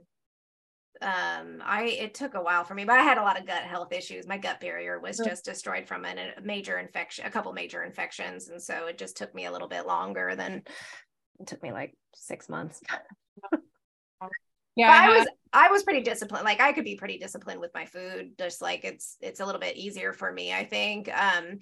[1.02, 3.62] um I it took a while for me, but I had a lot of gut
[3.62, 4.26] health issues.
[4.26, 8.48] My gut barrier was just destroyed from an, a major infection, a couple major infections
[8.48, 10.62] and so it just took me a little bit longer than
[11.40, 12.80] it took me like 6 months.
[14.76, 16.44] yeah I was I was pretty disciplined.
[16.44, 18.32] Like I could be pretty disciplined with my food.
[18.38, 20.52] Just like it's it's a little bit easier for me.
[20.52, 21.08] I think.
[21.08, 21.58] Um,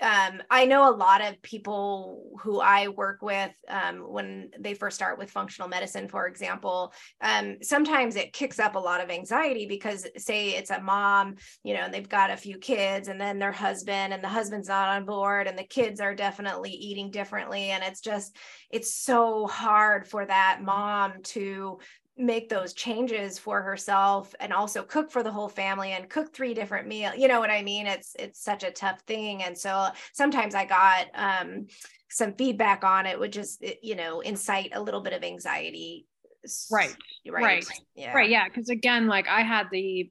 [0.00, 4.96] um, I know a lot of people who I work with um, when they first
[4.96, 6.92] start with functional medicine, for example.
[7.20, 11.34] Um, sometimes it kicks up a lot of anxiety because, say, it's a mom,
[11.64, 14.68] you know, and they've got a few kids, and then their husband, and the husband's
[14.68, 18.36] not on board, and the kids are definitely eating differently, and it's just,
[18.70, 21.78] it's so hard for that mom to
[22.18, 26.52] make those changes for herself and also cook for the whole family and cook three
[26.52, 29.88] different meals you know what i mean it's it's such a tough thing and so
[30.12, 31.66] sometimes i got um,
[32.10, 36.06] some feedback on it would just you know incite a little bit of anxiety
[36.72, 36.96] right
[37.28, 40.10] right right yeah right yeah because again like i had the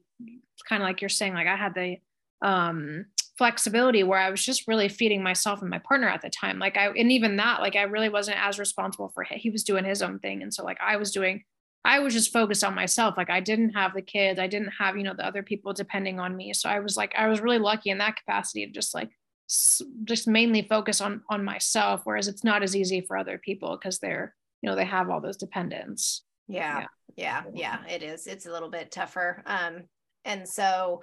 [0.68, 1.96] kind of like you're saying like i had the
[2.42, 3.04] um
[3.38, 6.58] flexibility where I was just really feeding myself and my partner at the time.
[6.58, 9.38] Like I, and even that, like I really wasn't as responsible for him.
[9.38, 10.42] He was doing his own thing.
[10.42, 11.44] And so like I was doing
[11.84, 13.16] I was just focused on myself.
[13.16, 16.20] Like I didn't have the kids, I didn't have, you know, the other people depending
[16.20, 16.52] on me.
[16.52, 19.10] So I was like, I was really lucky in that capacity to just like,
[20.04, 22.02] just mainly focus on on myself.
[22.04, 25.22] Whereas it's not as easy for other people because they're, you know, they have all
[25.22, 26.22] those dependents.
[26.48, 26.86] Yeah,
[27.16, 27.94] yeah, yeah, yeah.
[27.94, 28.26] It is.
[28.26, 29.42] It's a little bit tougher.
[29.46, 29.84] Um,
[30.26, 31.00] and so,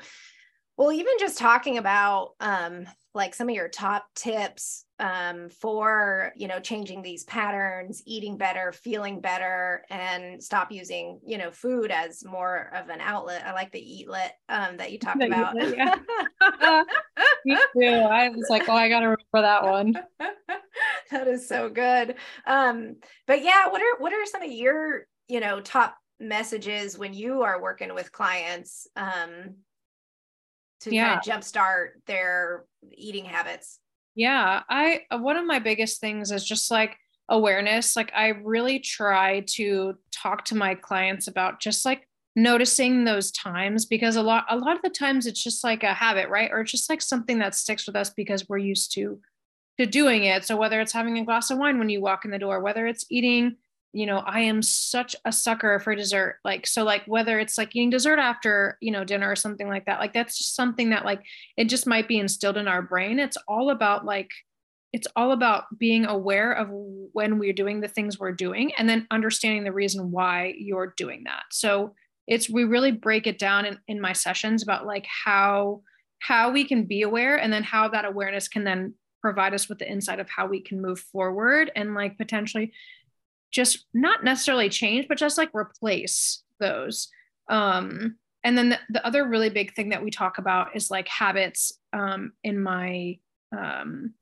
[0.78, 2.86] well, even just talking about um,
[3.16, 8.72] like some of your top tips um, for you know changing these patterns eating better
[8.72, 13.44] feeling better and stop using you know food as more of an outlet.
[13.46, 15.56] I like the eatlet um, that you talked about.
[15.56, 15.96] yeah.
[17.46, 17.86] me too.
[17.86, 19.96] I was like oh i gotta remember that one.
[21.12, 22.16] That is so good.
[22.48, 22.96] Um,
[23.28, 27.44] but yeah what are what are some of your you know top messages when you
[27.44, 29.56] are working with clients um,
[30.82, 31.20] to yeah.
[31.20, 33.80] kind of jumpstart their eating habits
[34.16, 36.98] yeah, I uh, one of my biggest things is just like
[37.30, 37.96] awareness.
[37.96, 43.86] Like I really try to talk to my clients about just like noticing those times
[43.86, 46.50] because a lot a lot of the times it's just like a habit, right?
[46.52, 49.20] Or just like something that sticks with us because we're used to
[49.78, 50.46] to doing it.
[50.46, 52.88] So whether it's having a glass of wine when you walk in the door, whether
[52.88, 53.58] it's eating
[53.96, 57.76] you know i am such a sucker for dessert like so like whether it's like
[57.76, 61.06] eating dessert after you know dinner or something like that like that's just something that
[61.06, 61.24] like
[61.58, 63.20] it just might be instilled in our brain.
[63.20, 64.30] It's all about like
[64.94, 69.06] it's all about being aware of when we're doing the things we're doing and then
[69.12, 71.44] understanding the reason why you're doing that.
[71.52, 71.94] So
[72.28, 75.82] it's we really break it down in, in my sessions about like how
[76.20, 79.80] how we can be aware and then how that awareness can then provide us with
[79.80, 82.72] the insight of how we can move forward and like potentially
[83.56, 87.08] just not necessarily change, but just like replace those.
[87.50, 91.08] Um, and then the, the, other really big thing that we talk about is like
[91.08, 93.18] habits um, in my
[93.58, 94.14] um,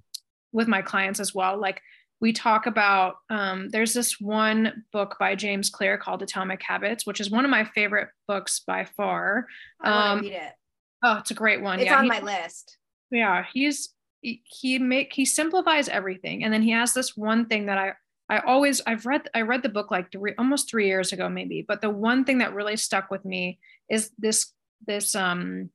[0.52, 1.60] with my clients as well.
[1.60, 1.82] Like
[2.22, 7.20] we talk about um, there's this one book by James Clear called Atomic Habits, which
[7.20, 9.48] is one of my favorite books by far.
[9.82, 10.54] I want to um, read it.
[11.04, 11.80] Oh, it's a great one.
[11.80, 12.78] It's yeah, on my list.
[13.10, 13.90] Yeah, he's
[14.22, 17.94] he make he simplifies everything, and then he has this one thing that I
[18.34, 21.64] I always I've read I read the book like three almost three years ago maybe,
[21.68, 23.60] but the one thing that really stuck with me
[23.92, 24.52] is this
[24.88, 25.70] this um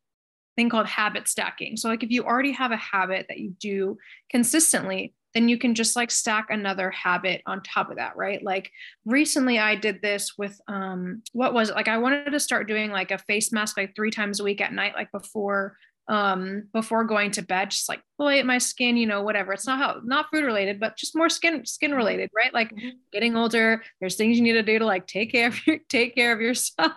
[0.57, 1.77] thing called habit stacking.
[1.77, 3.97] So like if you already have a habit that you do
[4.29, 8.43] consistently, then you can just like stack another habit on top of that, right?
[8.43, 8.73] Like
[9.05, 11.77] recently I did this with um what was it?
[11.77, 14.61] Like I wanted to start doing like a face mask like 3 times a week
[14.61, 15.77] at night like before
[16.09, 19.53] um, before going to bed, just like at my skin, you know, whatever.
[19.53, 21.99] It's not how not food related, but just more skin skin mm-hmm.
[21.99, 22.53] related, right?
[22.53, 22.89] Like mm-hmm.
[23.13, 26.15] getting older, there's things you need to do to like take care of your take
[26.15, 26.93] care of yourself.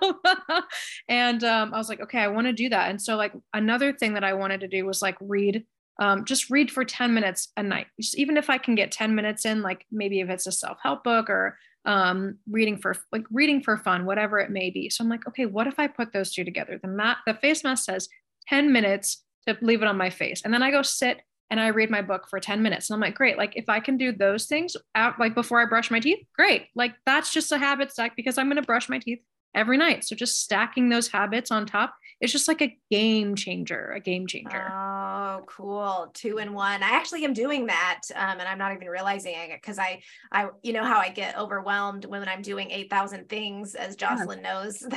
[1.09, 2.89] and um, I was like, okay, I want to do that.
[2.89, 5.65] And so like another thing that I wanted to do was like read
[5.99, 7.85] um, just read for 10 minutes a night.
[7.99, 11.03] Just, even if I can get 10 minutes in, like maybe if it's a self-help
[11.03, 14.89] book or um, reading for like reading for fun, whatever it may be.
[14.89, 16.79] So I'm like, okay, what if I put those two together?
[16.81, 18.07] The mat, the face mask says
[18.47, 20.41] 10 minutes to leave it on my face.
[20.43, 22.89] And then I go sit and I read my book for 10 minutes.
[22.89, 23.37] And I'm like, great.
[23.37, 26.67] Like if I can do those things out like before I brush my teeth, great.
[26.75, 29.19] Like that's just a habit stack because I'm going to brush my teeth
[29.53, 30.05] every night.
[30.05, 34.27] So just stacking those habits on top it's just like a game changer, a game
[34.27, 34.71] changer.
[34.71, 36.11] Oh, cool.
[36.13, 36.83] Two in one.
[36.83, 38.01] I actually am doing that.
[38.15, 41.35] Um, and I'm not even realizing it because I, I, you know how I get
[41.37, 44.53] overwhelmed when I'm doing 8,000 things as Jocelyn yeah.
[44.53, 44.83] knows.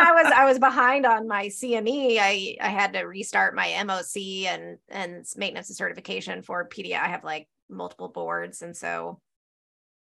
[0.00, 2.16] I was, I was behind on my CME.
[2.18, 6.98] I, I had to restart my MOC and, and maintenance and certification for PDI.
[6.98, 8.62] I have like multiple boards.
[8.62, 9.20] And so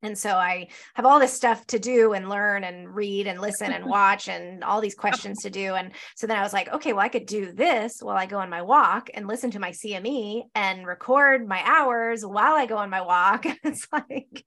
[0.03, 3.71] and so I have all this stuff to do and learn and read and listen
[3.71, 5.75] and watch and all these questions to do.
[5.75, 8.39] And so then I was like, okay, well, I could do this while I go
[8.39, 12.77] on my walk and listen to my CME and record my hours while I go
[12.77, 13.45] on my walk.
[13.63, 14.45] it's like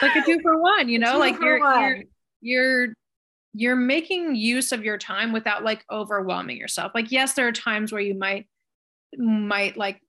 [0.00, 2.02] like a two for one, you know, like you're, you're
[2.40, 2.94] you're
[3.56, 6.92] you're making use of your time without like overwhelming yourself.
[6.94, 8.48] Like, yes, there are times where you might
[9.16, 10.00] might like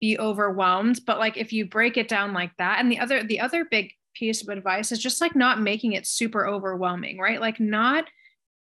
[0.00, 3.40] be overwhelmed, but like if you break it down like that, and the other the
[3.40, 7.40] other big piece of advice is just like not making it super overwhelming, right?
[7.40, 8.06] Like not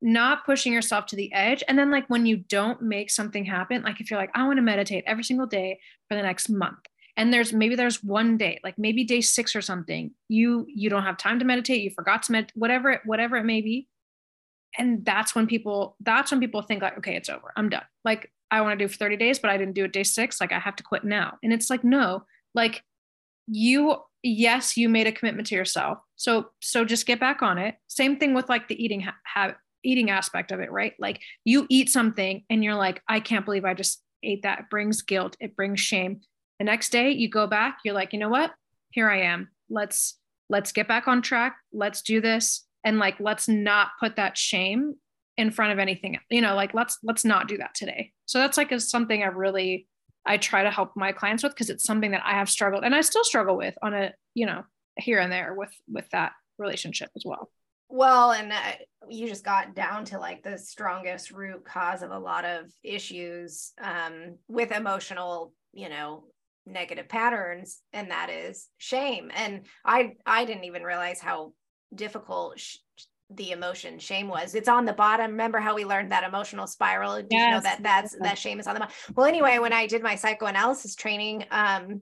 [0.01, 1.63] not pushing yourself to the edge.
[1.67, 4.57] And then like when you don't make something happen like if you're like i want
[4.57, 6.79] to meditate every single day for the next month
[7.17, 11.03] and there's maybe there's one day like maybe day 6 or something you you don't
[11.03, 13.87] have time to meditate you forgot to med whatever it, whatever it may be
[14.77, 17.83] and that's when people that's when people think like okay it's over i'm done.
[18.03, 20.41] Like i want to do for 30 days but i didn't do it day 6
[20.41, 21.37] like i have to quit now.
[21.43, 22.23] And it's like no
[22.55, 22.83] like
[23.47, 25.99] you yes you made a commitment to yourself.
[26.15, 27.75] So so just get back on it.
[27.87, 30.93] Same thing with like the eating ha- eating aspect of it right?
[30.99, 34.59] Like you eat something and you're like i can't believe i just ate that.
[34.59, 35.35] It brings guilt.
[35.39, 36.21] It brings shame.
[36.59, 38.53] The next day you go back you're like you know what?
[38.91, 39.49] Here i am.
[39.69, 40.17] Let's
[40.49, 41.57] let's get back on track.
[41.73, 42.65] Let's do this.
[42.83, 44.95] And like let's not put that shame
[45.37, 48.11] in front of anything you know like let's let's not do that today.
[48.25, 49.87] So that's like a, something i really
[50.25, 52.93] I try to help my clients with because it's something that I have struggled and
[52.93, 54.63] I still struggle with on a, you know,
[54.97, 57.49] here and there with with that relationship as well.
[57.89, 58.71] Well, and uh,
[59.09, 63.73] you just got down to like the strongest root cause of a lot of issues
[63.81, 66.23] um, with emotional you know
[66.65, 71.53] negative patterns and that is shame and i i didn't even realize how
[71.93, 72.77] difficult sh-
[73.35, 74.55] the emotion shame was.
[74.55, 75.31] It's on the bottom.
[75.31, 77.19] Remember how we learned that emotional spiral?
[77.19, 77.25] Yes.
[77.31, 78.95] you know that that's that shame is on the bottom?
[79.15, 82.01] Well anyway when i did my psychoanalysis training um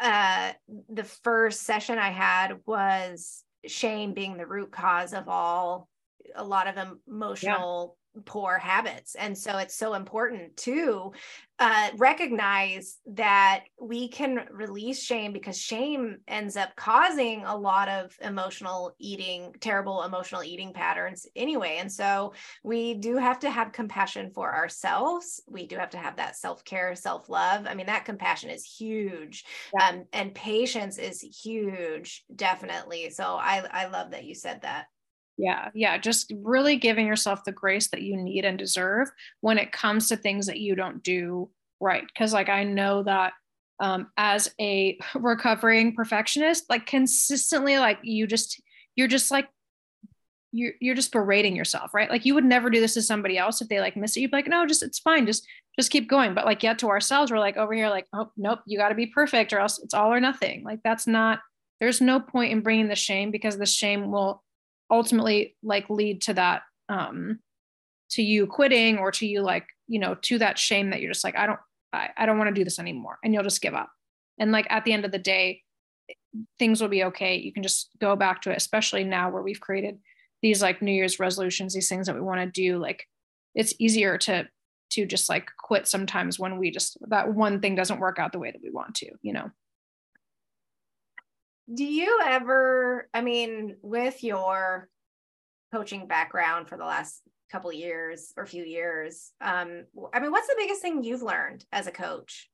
[0.00, 0.52] uh
[0.88, 5.88] the first session i had was shame being the root cause of all
[6.34, 9.14] a lot of emotional poor habits.
[9.14, 11.12] And so it's so important to
[11.60, 18.16] uh, recognize that we can release shame because shame ends up causing a lot of
[18.20, 21.76] emotional eating, terrible emotional eating patterns anyway.
[21.78, 22.34] And so
[22.64, 25.40] we do have to have compassion for ourselves.
[25.48, 27.66] We do have to have that self care, self love.
[27.68, 29.44] I mean, that compassion is huge.
[29.78, 29.88] Yeah.
[29.88, 33.10] Um, and patience is huge, definitely.
[33.10, 34.86] So I, I love that you said that.
[35.36, 39.08] Yeah, yeah, just really giving yourself the grace that you need and deserve
[39.40, 42.04] when it comes to things that you don't do right.
[42.06, 43.32] Because, like, I know that
[43.80, 48.62] um, as a recovering perfectionist, like, consistently, like, you just,
[48.94, 49.48] you're just like,
[50.52, 52.08] you're, you're just berating yourself, right?
[52.08, 54.20] Like, you would never do this to somebody else if they like miss it.
[54.20, 55.26] You'd be like, no, just, it's fine.
[55.26, 56.32] Just, just keep going.
[56.32, 58.94] But, like, yet to ourselves, we're like, over here, like, oh, nope, you got to
[58.94, 60.62] be perfect or else it's all or nothing.
[60.62, 61.40] Like, that's not,
[61.80, 64.43] there's no point in bringing the shame because the shame will
[64.90, 67.38] ultimately like lead to that um
[68.10, 71.24] to you quitting or to you like you know to that shame that you're just
[71.24, 71.60] like i don't
[71.92, 73.90] i, I don't want to do this anymore and you'll just give up.
[74.38, 75.62] And like at the end of the day
[76.58, 77.36] things will be okay.
[77.36, 79.98] You can just go back to it especially now where we've created
[80.42, 82.78] these like new year's resolutions these things that we want to do.
[82.78, 83.06] Like
[83.54, 84.48] it's easier to
[84.90, 88.38] to just like quit sometimes when we just that one thing doesn't work out the
[88.38, 89.50] way that we want to you know
[91.72, 94.88] do you ever i mean with your
[95.72, 100.56] coaching background for the last couple years or few years um i mean what's the
[100.58, 102.48] biggest thing you've learned as a coach?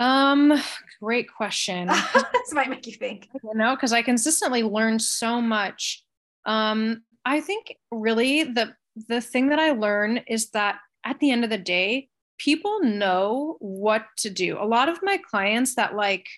[0.00, 0.54] Um
[1.00, 1.90] great question.
[2.32, 3.28] This might make you think.
[3.42, 6.04] You know because i consistently learn so much.
[6.46, 8.74] Um i think really the
[9.08, 12.08] the thing that i learn is that at the end of the day
[12.38, 14.56] people know what to do.
[14.58, 16.28] A lot of my clients that like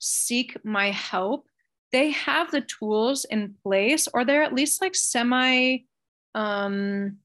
[0.00, 1.46] seek my help,
[1.92, 5.78] they have the tools in place or they're at least like semi
[6.34, 7.18] um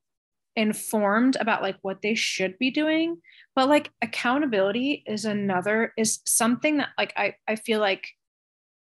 [0.55, 3.17] informed about like what they should be doing.
[3.55, 8.07] But like accountability is another is something that like i i feel like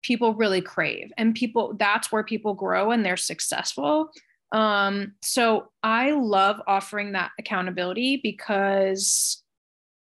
[0.03, 4.11] people really crave and people that's where people grow and they're successful.
[4.51, 9.43] Um so i love offering that accountability because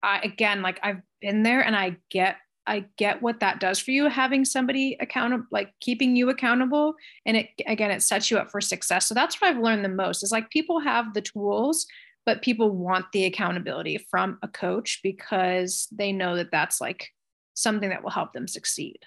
[0.02, 2.36] i again like i've been there and i get
[2.66, 6.94] I get what that does for you, having somebody accountable, like keeping you accountable.
[7.26, 9.06] And it, again, it sets you up for success.
[9.06, 11.86] So that's what I've learned the most is like people have the tools,
[12.26, 17.08] but people want the accountability from a coach because they know that that's like
[17.54, 18.98] something that will help them succeed.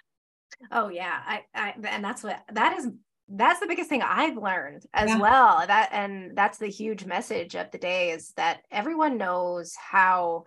[0.72, 1.20] Oh yeah.
[1.26, 2.90] I, I and that's what, that is
[3.30, 5.20] that's the biggest thing I've learned as yeah.
[5.20, 5.66] well.
[5.66, 10.44] That and that's the huge message of the day is that everyone knows how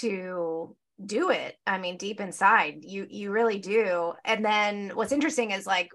[0.00, 4.12] to do it i mean deep inside you you really do.
[4.24, 5.90] And then what's interesting is like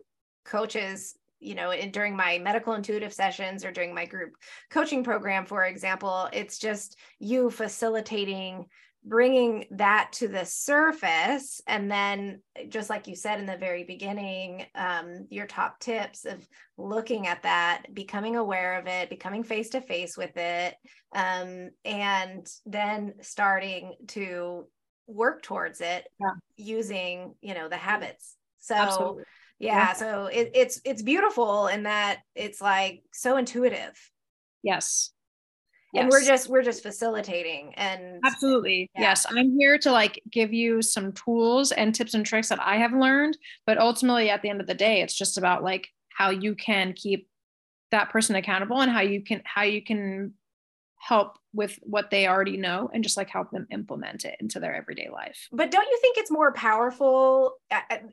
[0.46, 4.32] coaches you know in, during my medical intuitive sessions or during my group
[4.72, 8.66] coaching program for example it's just you facilitating
[9.06, 11.62] bringing that to the surface.
[11.68, 16.46] And then just like you said in the very beginning um, your top tips of
[16.78, 20.76] looking at that becoming aware of it becoming face to face with it
[21.14, 24.68] um, and then starting to
[25.08, 26.32] work towards it yeah.
[26.58, 29.24] using you know the habits so Absolutely.
[29.60, 29.94] yeah, yeah.
[29.94, 33.94] so it, it's it's beautiful in that it's like so intuitive
[34.64, 35.12] yes
[35.94, 36.12] and yes.
[36.12, 39.02] we're just we're just facilitating and absolutely yeah.
[39.02, 42.78] yes i'm here to like give you some tools and tips and tricks that i
[42.78, 46.30] have learned but ultimately at the end of the day it's just about like how
[46.30, 47.28] you can keep
[47.92, 50.34] that person accountable and how you can how you can
[51.06, 54.74] help with what they already know and just like help them implement it into their
[54.74, 55.48] everyday life.
[55.52, 57.58] But don't you think it's more powerful?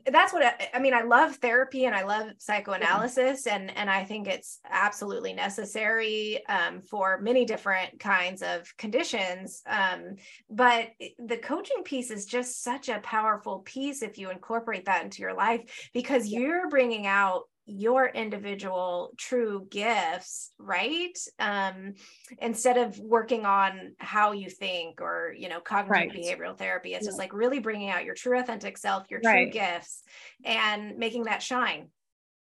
[0.05, 0.93] That's what I, I mean.
[0.93, 3.55] I love therapy and I love psychoanalysis, yeah.
[3.55, 9.63] and and I think it's absolutely necessary um, for many different kinds of conditions.
[9.65, 10.17] Um,
[10.51, 15.23] but the coaching piece is just such a powerful piece if you incorporate that into
[15.23, 16.39] your life because yeah.
[16.39, 21.93] you're bringing out your individual true gifts right um
[22.39, 26.11] instead of working on how you think or you know cognitive right.
[26.11, 27.07] behavioral therapy it's yeah.
[27.07, 29.53] just like really bringing out your true authentic self your true right.
[29.53, 30.03] gifts
[30.43, 31.87] and making that shine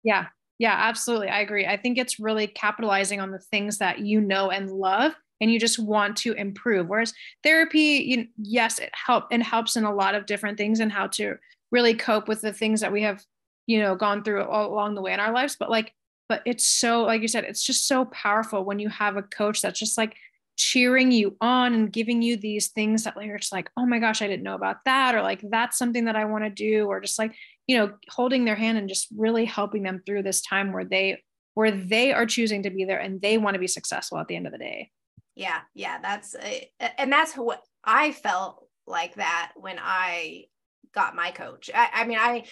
[0.04, 0.26] yeah
[0.58, 4.50] yeah absolutely i agree i think it's really capitalizing on the things that you know
[4.50, 7.14] and love and you just want to improve whereas
[7.44, 11.06] therapy you yes it help and helps in a lot of different things and how
[11.06, 11.36] to
[11.72, 13.24] really cope with the things that we have
[13.68, 15.94] you know gone through all along the way in our lives but like
[16.30, 19.62] but it's so like you said it's just so powerful when you have a coach
[19.62, 20.16] that's just like
[20.58, 24.22] cheering you on and giving you these things that you're just like oh my gosh
[24.22, 27.00] i didn't know about that or like that's something that i want to do or
[27.00, 27.34] just like
[27.68, 31.22] you know holding their hand and just really helping them through this time where they
[31.54, 34.36] where they are choosing to be there and they want to be successful at the
[34.36, 34.90] end of the day.
[35.36, 40.46] Yeah yeah that's uh, and that's what i felt like that when i
[40.94, 41.70] got my coach.
[41.74, 42.44] I, I mean i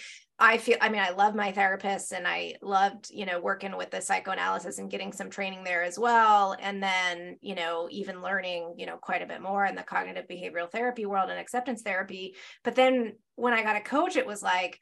[0.42, 3.92] I feel, I mean, I love my therapist and I loved, you know, working with
[3.92, 6.56] the psychoanalysis and getting some training there as well.
[6.62, 10.28] And then, you know, even learning, you know, quite a bit more in the cognitive
[10.30, 12.36] behavioral therapy world and acceptance therapy.
[12.64, 14.80] But then when I got a coach, it was like,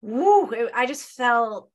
[0.00, 1.70] woo, I just felt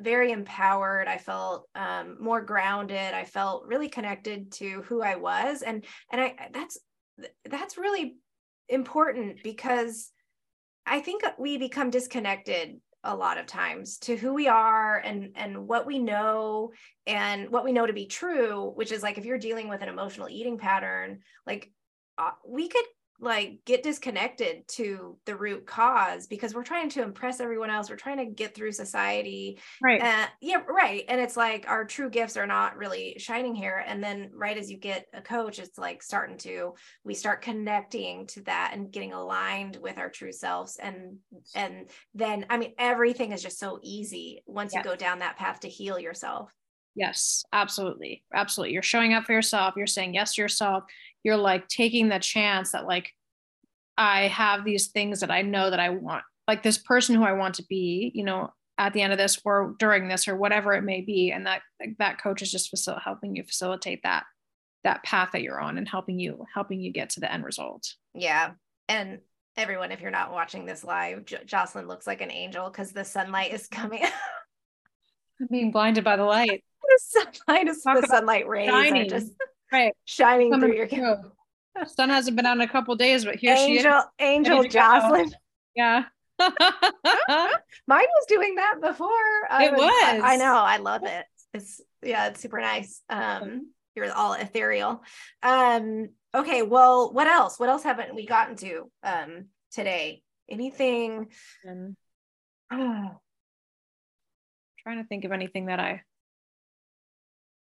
[0.00, 1.08] very empowered.
[1.08, 3.14] I felt um, more grounded.
[3.14, 5.62] I felt really connected to who I was.
[5.62, 6.78] And, and I, that's,
[7.48, 8.16] that's really
[8.68, 10.10] important because
[10.86, 15.68] I think we become disconnected a lot of times to who we are and and
[15.68, 16.72] what we know
[17.06, 19.90] and what we know to be true which is like if you're dealing with an
[19.90, 21.70] emotional eating pattern like
[22.16, 22.84] uh, we could
[23.20, 27.96] like get disconnected to the root cause because we're trying to impress everyone else we're
[27.96, 32.36] trying to get through society right uh, yeah right and it's like our true gifts
[32.36, 36.02] are not really shining here and then right as you get a coach it's like
[36.02, 41.16] starting to we start connecting to that and getting aligned with our true selves and
[41.54, 44.84] and then i mean everything is just so easy once yes.
[44.84, 46.52] you go down that path to heal yourself
[46.96, 48.22] Yes, absolutely.
[48.32, 48.72] Absolutely.
[48.72, 49.74] You're showing up for yourself.
[49.76, 50.84] You're saying yes to yourself
[51.24, 53.10] you're like taking the chance that like
[53.96, 57.32] I have these things that I know that I want, like this person who I
[57.32, 60.72] want to be, you know, at the end of this or during this or whatever
[60.74, 61.30] it may be.
[61.32, 61.62] And that
[61.98, 64.24] that coach is just facil- helping you facilitate that
[64.82, 67.94] that path that you're on and helping you helping you get to the end result.
[68.14, 68.50] Yeah.
[68.88, 69.20] And
[69.56, 73.52] everyone, if you're not watching this live, Jocelyn looks like an angel because the sunlight
[73.52, 74.02] is coming.
[75.40, 76.62] I'm being blinded by the light.
[76.82, 79.08] the sunlight is Talk the sunlight rays shining.
[79.08, 79.32] just
[79.74, 81.32] right shining Coming through your camera.
[81.86, 84.04] Sun hasn't been out in a couple days, but here Angel, she is.
[84.20, 85.32] Angel Jocelyn.
[85.74, 86.04] Yeah.
[86.38, 86.56] Mine
[87.88, 89.08] was doing that before.
[89.50, 90.22] I it was.
[90.22, 90.54] I, I, know.
[90.56, 91.24] I love it.
[91.52, 93.02] It's yeah, it's super nice.
[93.08, 95.02] Um, you're all ethereal.
[95.42, 97.58] Um, okay, well, what else?
[97.58, 100.22] What else haven't we gotten to um today?
[100.48, 101.28] Anything?
[102.70, 103.18] Um,
[104.82, 106.02] trying to think of anything that I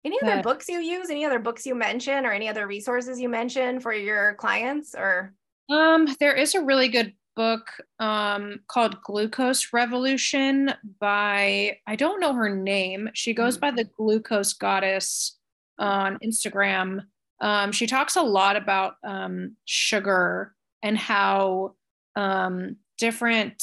[0.04, 1.10] any other books you use?
[1.10, 5.34] Any other books you mention or any other resources you mention for your clients or?
[5.68, 12.32] Um, there is a really good book um, called Glucose Revolution by, I don't know
[12.32, 13.10] her name.
[13.14, 13.60] She goes mm-hmm.
[13.60, 15.38] by the Glucose Goddess
[15.78, 17.02] on Instagram.
[17.40, 21.74] Um, she talks a lot about um, sugar and how
[22.16, 23.62] um, different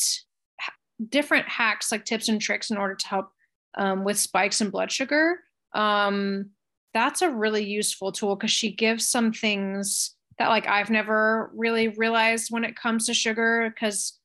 [1.09, 3.29] different hacks like tips and tricks in order to help
[3.77, 5.41] um, with spikes in blood sugar
[5.73, 6.51] um,
[6.93, 11.89] that's a really useful tool because she gives some things that like I've never really
[11.89, 14.17] realized when it comes to sugar because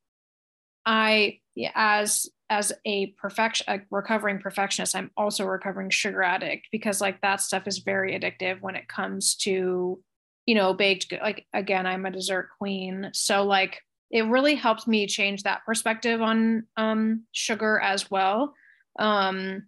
[0.84, 1.40] I
[1.74, 7.20] as as a perfection a recovering perfectionist I'm also a recovering sugar addict because like
[7.20, 10.02] that stuff is very addictive when it comes to
[10.46, 13.10] you know baked like again I'm a dessert queen.
[13.12, 13.80] So like
[14.10, 18.54] it really helped me change that perspective on um sugar as well.
[18.98, 19.64] Um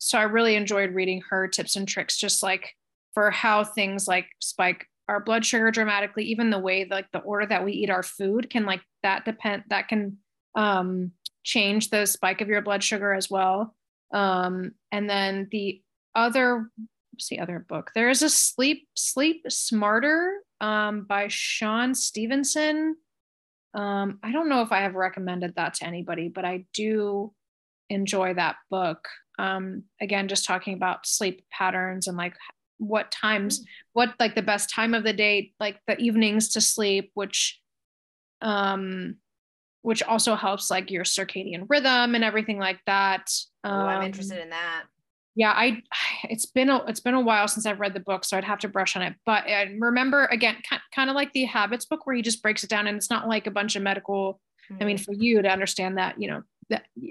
[0.00, 2.74] so I really enjoyed reading her tips and tricks, just like
[3.12, 7.44] for how things like spike our blood sugar dramatically, even the way like the order
[7.46, 10.16] that we eat our food can like that depend that can
[10.54, 11.12] um,
[11.44, 13.76] change the spike of your blood sugar as well.
[14.12, 15.82] Um, and then the
[16.14, 16.70] other
[17.12, 17.90] what's the other book?
[17.94, 22.96] There is a sleep sleep smarter um, by Shawn Stevenson.
[23.74, 27.34] Um, I don't know if I have recommended that to anybody, but I do
[27.90, 29.06] enjoy that book
[29.40, 32.34] um, again just talking about sleep patterns and like
[32.76, 33.66] what times mm-hmm.
[33.94, 37.60] what like the best time of the day like the evenings to sleep which
[38.42, 39.16] um
[39.82, 43.30] which also helps like your circadian rhythm and everything like that
[43.64, 44.84] um, oh, i'm interested in that
[45.34, 45.82] yeah i
[46.24, 48.58] it's been a it's been a while since i've read the book so i'd have
[48.58, 50.56] to brush on it but I remember again
[50.94, 53.28] kind of like the habits book where he just breaks it down and it's not
[53.28, 54.82] like a bunch of medical mm-hmm.
[54.82, 55.04] i mean mm-hmm.
[55.04, 56.42] for you to understand that you know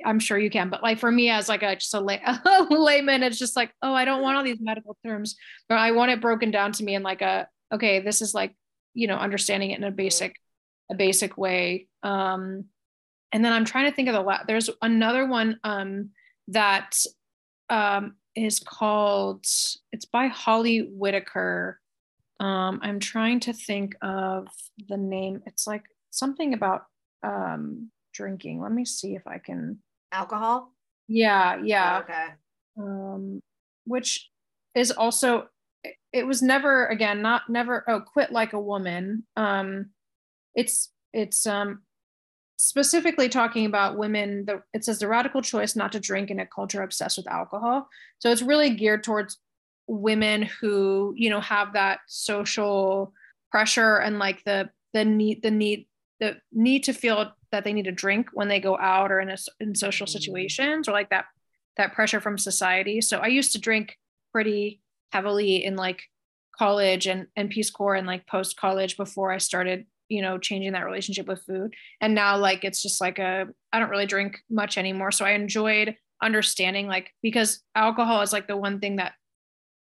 [0.06, 2.68] I'm sure you can, but like for me as like a just a, lay, a
[2.70, 5.36] layman, it's just like, oh, I don't want all these medical terms,
[5.68, 8.56] but I want it broken down to me in like a, okay, this is like,
[8.94, 10.36] you know, understanding it in a basic,
[10.92, 11.88] a basic way.
[12.04, 12.66] Um,
[13.32, 16.10] and then I'm trying to think of the last, there's another one um,
[16.48, 16.96] that
[17.70, 19.46] um, is called,
[19.92, 21.80] it's by Holly Whitaker.
[22.40, 24.48] Um, I'm trying to think of
[24.88, 25.44] the name.
[25.46, 26.84] It's like something about
[27.22, 28.62] um, drinking.
[28.62, 29.80] Let me see if I can.
[30.12, 30.74] Alcohol?
[31.08, 31.98] Yeah, yeah.
[31.98, 32.28] Oh, okay.
[32.78, 33.42] Um,
[33.86, 34.30] which
[34.76, 35.48] is also
[36.12, 39.92] it was never again not never oh quit like a woman um
[40.54, 41.82] it's it's um
[42.58, 46.46] specifically talking about women the it says the radical choice not to drink in a
[46.46, 47.88] culture obsessed with alcohol
[48.20, 49.40] so it's really geared towards
[49.88, 53.14] women who you know have that social
[53.52, 55.88] pressure and like the the need the need
[56.20, 59.30] the need to feel that they need to drink when they go out or in
[59.30, 60.12] a, in social mm-hmm.
[60.12, 61.26] situations or like that
[61.78, 63.02] that pressure from society.
[63.02, 63.98] So i used to drink
[64.32, 66.04] pretty heavily in like
[66.58, 70.74] college and and peace corps and like post college before i started you know changing
[70.74, 71.74] that relationship with food.
[72.02, 75.12] And now like it's just like a i don't really drink much anymore.
[75.12, 79.14] So i enjoyed understanding like because alcohol is like the one thing that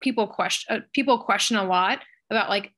[0.01, 2.71] people question uh, people question a lot about like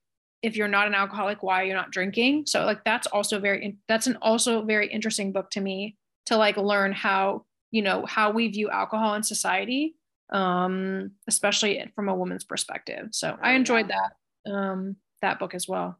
[0.44, 2.44] if you're not an alcoholic why you're not drinking.
[2.46, 6.58] So like that's also very that's an also very interesting book to me to like
[6.58, 9.96] learn how you know how we view alcohol in society
[10.32, 13.08] um especially from a woman's perspective.
[13.12, 15.98] So oh, i enjoyed that um that book as well.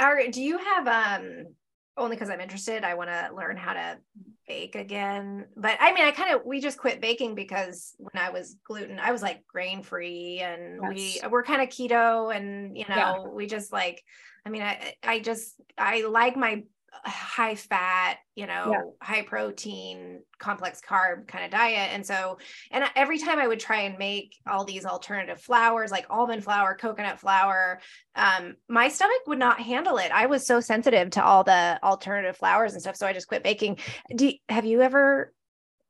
[0.00, 1.46] Are, do you have um
[1.96, 3.98] only because I'm interested, I want to learn how to
[4.46, 5.46] bake again.
[5.56, 8.98] But I mean, I kind of we just quit baking because when I was gluten,
[8.98, 11.20] I was like grain free and yes.
[11.22, 13.18] we we're kind of keto and you know, yeah.
[13.28, 14.02] we just like
[14.44, 16.64] I mean, I I just I like my
[17.04, 18.80] high fat, you know, yeah.
[19.02, 21.90] high protein, complex carb kind of diet.
[21.92, 22.38] And so,
[22.70, 26.76] and every time I would try and make all these alternative flours like almond flour,
[26.76, 27.80] coconut flour,
[28.16, 30.10] um, my stomach would not handle it.
[30.12, 32.96] I was so sensitive to all the alternative flours and stuff.
[32.96, 33.78] So I just quit baking.
[34.14, 35.32] Do have you ever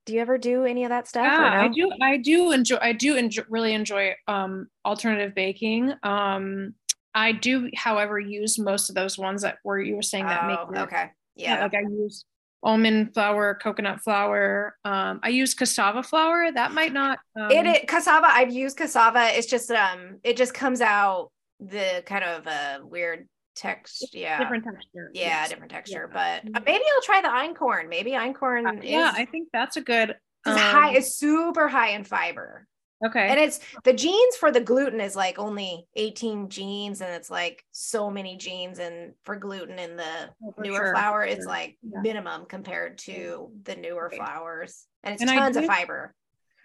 [0.06, 1.24] do you ever do any of that stuff?
[1.24, 1.60] Yeah, no?
[1.60, 1.90] I do.
[2.00, 2.78] I do enjoy.
[2.80, 5.92] I do enjoy, really enjoy um, alternative baking.
[6.02, 6.74] Um,
[7.14, 10.70] I do, however, use most of those ones that were you were saying that oh,
[10.70, 11.10] make okay.
[11.36, 11.56] Yeah.
[11.56, 11.62] yeah.
[11.64, 12.24] Like I use
[12.62, 14.76] almond flour, coconut flour.
[14.84, 16.52] Um, I use cassava flour.
[16.52, 18.26] That might not um, it, it cassava.
[18.28, 19.36] I've used cassava.
[19.36, 21.30] It's just um it just comes out
[21.60, 25.50] the kind of a weird text yeah different texture yeah yes.
[25.50, 26.40] different texture yeah.
[26.42, 29.76] but uh, maybe i'll try the einkorn maybe einkorn uh, is, yeah i think that's
[29.76, 30.10] a good
[30.46, 32.66] um, high is super high in fiber
[33.04, 33.28] Okay.
[33.28, 37.64] And it's the genes for the gluten is like only 18 genes, and it's like
[37.70, 38.78] so many genes.
[38.78, 40.94] And for gluten in the oh, newer sure.
[40.94, 41.46] flour, it's sure.
[41.46, 42.00] like yeah.
[42.02, 44.16] minimum compared to the newer okay.
[44.16, 44.86] flours.
[45.02, 46.14] And it's and tons did, of fiber.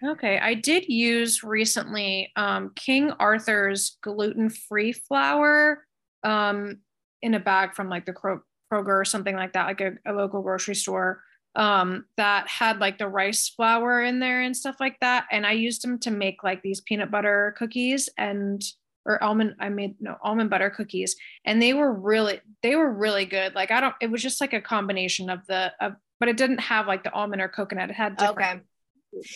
[0.04, 0.38] Okay.
[0.38, 5.86] I did use recently um, King Arthur's gluten free flour
[6.22, 6.80] um,
[7.22, 10.42] in a bag from like the Kroger or something like that, like a, a local
[10.42, 11.22] grocery store
[11.56, 15.24] um, that had like the rice flour in there and stuff like that.
[15.32, 18.62] And I used them to make like these peanut butter cookies and
[19.06, 23.24] or almond I made no almond butter cookies and they were really they were really
[23.24, 23.54] good.
[23.54, 26.58] Like I don't it was just like a combination of the of but it didn't
[26.58, 27.90] have like the almond or coconut.
[27.90, 28.60] It had different okay.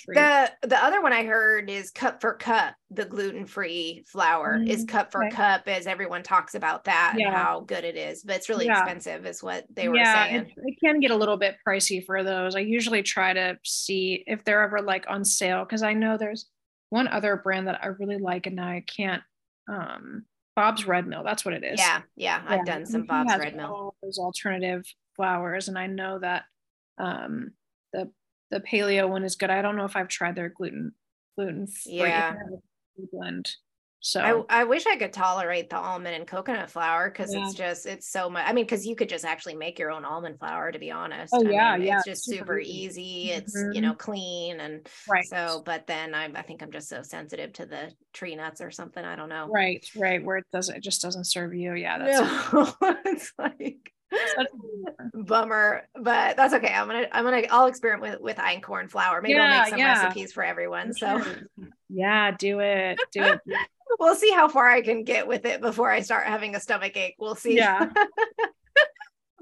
[0.07, 4.85] The the other one I heard is cup for cup, the gluten-free flour mm, is
[4.85, 5.35] cup for okay.
[5.35, 7.27] cup as everyone talks about that yeah.
[7.27, 8.23] and how good it is.
[8.23, 8.81] But it's really yeah.
[8.81, 10.37] expensive is what they were yeah, saying.
[10.37, 12.57] It, it can get a little bit pricey for those.
[12.57, 16.47] I usually try to see if they're ever like on sale because I know there's
[16.91, 19.23] one other brand that I really like and I can't
[19.71, 20.25] um
[20.57, 21.23] Bob's Red Mill.
[21.25, 21.79] That's what it is.
[21.79, 22.43] Yeah, yeah.
[22.47, 23.95] I've done some Bob's Red Mill.
[24.03, 24.85] those alternative
[25.17, 26.45] flours, and I know that
[26.99, 27.53] um,
[28.51, 29.51] the paleo one is good.
[29.51, 30.93] I don't know if I've tried their gluten
[31.37, 32.35] gluten free yeah.
[33.13, 33.51] blend.
[34.03, 37.45] So I, I wish I could tolerate the almond and coconut flour because yeah.
[37.45, 38.45] it's just it's so much.
[38.47, 41.35] I mean, because you could just actually make your own almond flour, to be honest.
[41.37, 41.97] Oh I yeah, mean, yeah.
[41.99, 43.03] It's just super, easy.
[43.03, 43.29] easy.
[43.29, 43.39] Mm-hmm.
[43.41, 45.27] It's you know clean and right.
[45.27, 48.71] So, but then I I think I'm just so sensitive to the tree nuts or
[48.71, 49.05] something.
[49.05, 49.49] I don't know.
[49.49, 50.25] Right, right.
[50.25, 51.75] Where it doesn't it just doesn't serve you.
[51.75, 52.73] Yeah, that's no.
[53.05, 53.93] it's like
[55.15, 56.73] bummer but that's okay.
[56.73, 59.21] I'm gonna i'm gonna i'll experiment with with einkorn flour.
[59.23, 60.03] Maybe yeah, i'll make some yeah.
[60.05, 61.23] recipes for everyone so.
[61.89, 63.41] yeah do it do it.
[63.99, 66.97] We'll see how far i can get with it before i start having a stomach
[66.97, 67.17] ache.
[67.19, 67.57] We'll see.
[67.57, 67.91] Yeah.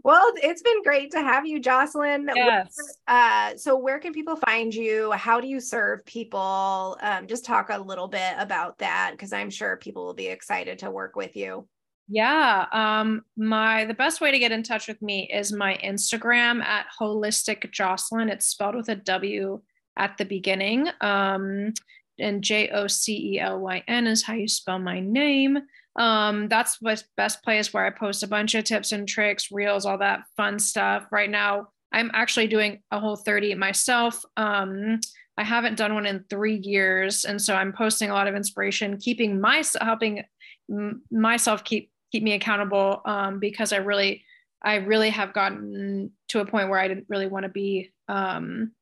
[0.04, 2.30] Well it's been great to have you jocelyn.
[2.34, 2.74] Yes.
[3.08, 5.10] uh, so where can people find you?
[5.10, 6.96] How do you serve people?
[7.02, 10.78] Um, just talk a little bit about that because i'm sure people will be excited
[10.78, 11.68] to work with you
[12.08, 12.66] yeah.
[12.72, 16.86] Um, my the best way to get in touch with me is my Instagram at
[16.98, 18.30] wholistic Jocelyn.
[18.30, 19.60] It's spelled with a W
[19.96, 20.88] at the beginning.
[21.00, 21.74] Um,
[22.18, 25.58] and J O C E L Y N is how you spell my name.
[25.96, 29.84] Um, that's my best place where I post a bunch of tips and tricks, reels,
[29.84, 31.06] all that fun stuff.
[31.10, 34.24] Right now, I'm actually doing a whole 30 myself.
[34.36, 35.00] Um,
[35.36, 37.24] I haven't done one in three years.
[37.24, 40.24] And so I'm posting a lot of inspiration, keeping my helping
[41.10, 44.24] myself keep keep me accountable um, because I really
[44.62, 48.72] I really have gotten to a point where I didn't really want to be um,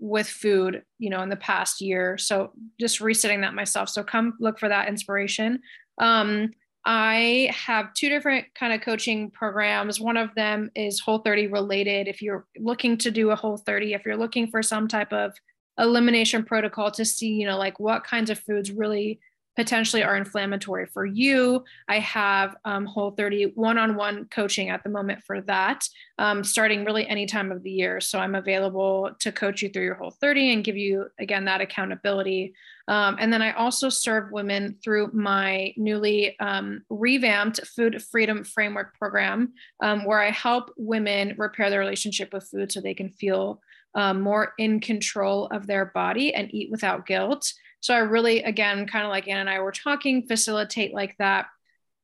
[0.00, 2.18] with food, you know, in the past year.
[2.18, 3.88] So just resetting that myself.
[3.88, 5.60] So come look for that inspiration.
[5.98, 6.50] Um,
[6.84, 10.00] I have two different kind of coaching programs.
[10.00, 12.08] One of them is Whole 30 related.
[12.08, 15.32] If you're looking to do a Whole 30, if you're looking for some type of
[15.78, 19.20] elimination protocol to see, you know, like what kinds of foods really
[19.56, 21.64] potentially are inflammatory for you.
[21.88, 25.86] I have um, Whole 30 one on one coaching at the moment for that,
[26.18, 28.00] um, starting really any time of the year.
[28.00, 31.60] So I'm available to coach you through your Whole 30 and give you, again, that
[31.60, 32.54] accountability.
[32.88, 38.98] Um, and then I also serve women through my newly um, revamped Food Freedom Framework
[38.98, 39.52] program,
[39.82, 43.60] um, where I help women repair their relationship with food so they can feel
[43.94, 47.52] um, more in control of their body and eat without guilt.
[47.84, 51.48] So I really, again, kind of like Anna and I were talking, facilitate like that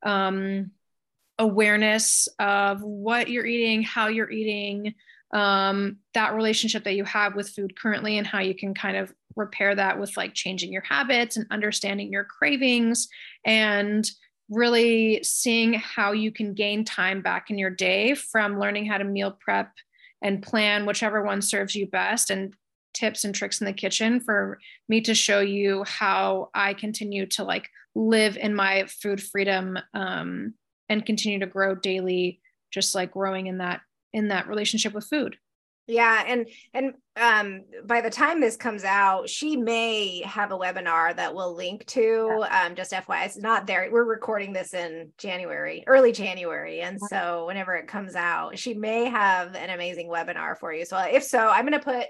[0.05, 0.73] um,
[1.39, 4.95] awareness of what you're eating, how you're eating,
[5.33, 9.11] um, that relationship that you have with food currently, and how you can kind of
[9.37, 13.09] repair that with like changing your habits and understanding your cravings
[13.47, 14.11] and
[14.51, 19.05] really seeing how you can gain time back in your day from learning how to
[19.05, 19.73] meal prep
[20.21, 22.53] and plan whichever one serves you best and
[22.95, 27.45] tips and tricks in the kitchen for me to show you how I continue to
[27.45, 30.55] like live in my food freedom um,
[30.89, 32.41] and continue to grow daily,
[32.73, 33.81] just like growing in that
[34.13, 35.37] in that relationship with food.
[35.91, 41.17] Yeah, and and um, by the time this comes out, she may have a webinar
[41.17, 42.39] that we'll link to.
[42.41, 42.67] Yeah.
[42.67, 43.89] Um, just FYI, it's not there.
[43.91, 49.07] We're recording this in January, early January, and so whenever it comes out, she may
[49.07, 50.85] have an amazing webinar for you.
[50.85, 52.07] So if so, I'm going to put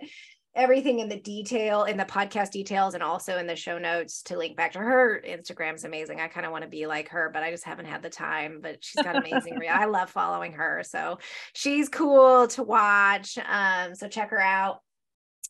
[0.54, 4.36] everything in the detail in the podcast details and also in the show notes to
[4.36, 5.22] link back to her.
[5.26, 6.20] Instagram's amazing.
[6.20, 8.60] I kind of want to be like her but i just haven't had the time
[8.62, 11.18] but she's got amazing i love following her so
[11.54, 14.80] she's cool to watch um so check her out.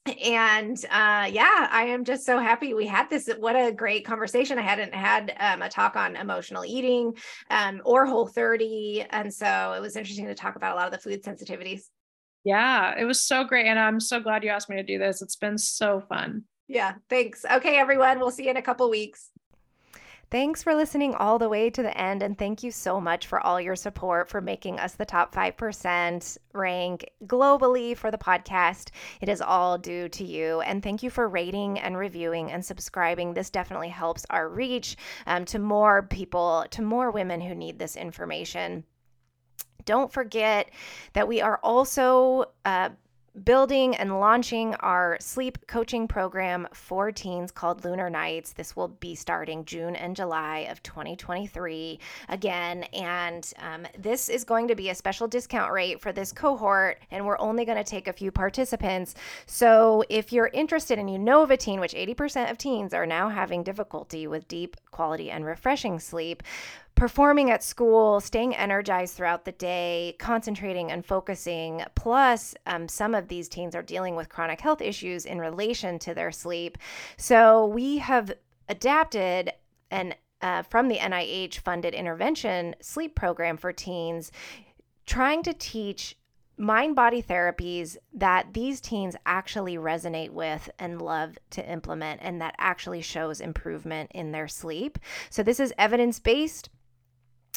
[0.07, 3.29] And uh yeah i am just so happy we had this.
[3.39, 4.59] What a great conversation.
[4.59, 7.15] I hadn't had um, a talk on emotional eating
[7.51, 10.93] um or whole 30 and so it was interesting to talk about a lot of
[10.93, 11.83] the food sensitivities
[12.45, 13.67] yeah, it was so great.
[13.67, 15.23] And I'm so glad you asked me to do this.
[15.23, 16.45] It's been so fun.
[16.69, 17.45] Yeah, thanks.
[17.51, 18.19] Okay, everyone.
[18.19, 19.31] We'll see you in a couple weeks.
[20.31, 22.23] Thanks for listening all the way to the end.
[22.23, 26.39] And thank you so much for all your support for making us the top 5%
[26.53, 28.91] rank globally for the podcast.
[29.21, 30.61] It is all due to you.
[30.61, 33.35] And thank you for rating and reviewing and subscribing.
[33.35, 37.97] This definitely helps our reach um, to more people, to more women who need this
[37.97, 38.85] information.
[39.85, 40.71] Don't forget
[41.13, 42.91] that we are also uh,
[43.45, 48.53] building and launching our sleep coaching program for teens called Lunar Nights.
[48.53, 52.83] This will be starting June and July of 2023 again.
[52.93, 57.25] And um, this is going to be a special discount rate for this cohort, and
[57.25, 59.15] we're only going to take a few participants.
[59.47, 63.07] So if you're interested and you know of a teen, which 80% of teens are
[63.07, 66.43] now having difficulty with deep, quality, and refreshing sleep,
[67.01, 71.83] performing at school, staying energized throughout the day, concentrating and focusing.
[71.95, 76.13] Plus, um, some of these teens are dealing with chronic health issues in relation to
[76.13, 76.77] their sleep.
[77.17, 78.31] So, we have
[78.69, 79.51] adapted
[79.91, 84.31] and uh, from the NIH funded intervention sleep program for teens,
[85.07, 86.19] trying to teach
[86.59, 92.55] mind body therapies that these teens actually resonate with and love to implement, and that
[92.59, 94.99] actually shows improvement in their sleep.
[95.31, 96.69] So, this is evidence based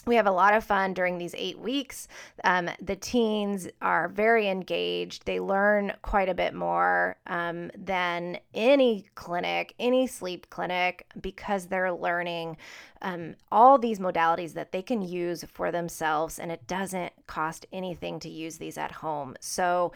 [0.05, 2.07] we have a lot of fun during these eight weeks.
[2.43, 5.25] Um, the teens are very engaged.
[5.25, 11.93] They learn quite a bit more um, than any clinic, any sleep clinic, because they're
[11.93, 12.57] learning
[13.01, 18.19] um, all these modalities that they can use for themselves, and it doesn't cost anything
[18.19, 19.35] to use these at home.
[19.39, 19.93] So,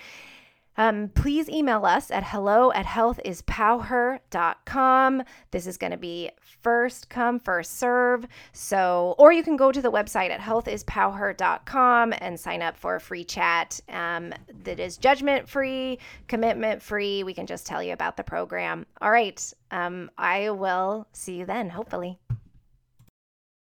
[0.77, 5.23] um, please email us at hello at healthispowher.com.
[5.51, 8.27] This is going to be first come, first serve.
[8.53, 13.01] So, or you can go to the website at healthispowher.com and sign up for a
[13.01, 14.31] free chat um,
[14.63, 15.97] that is judgment free,
[16.27, 17.23] commitment free.
[17.23, 18.85] We can just tell you about the program.
[19.01, 19.53] All right.
[19.71, 22.19] Um, I will see you then, hopefully.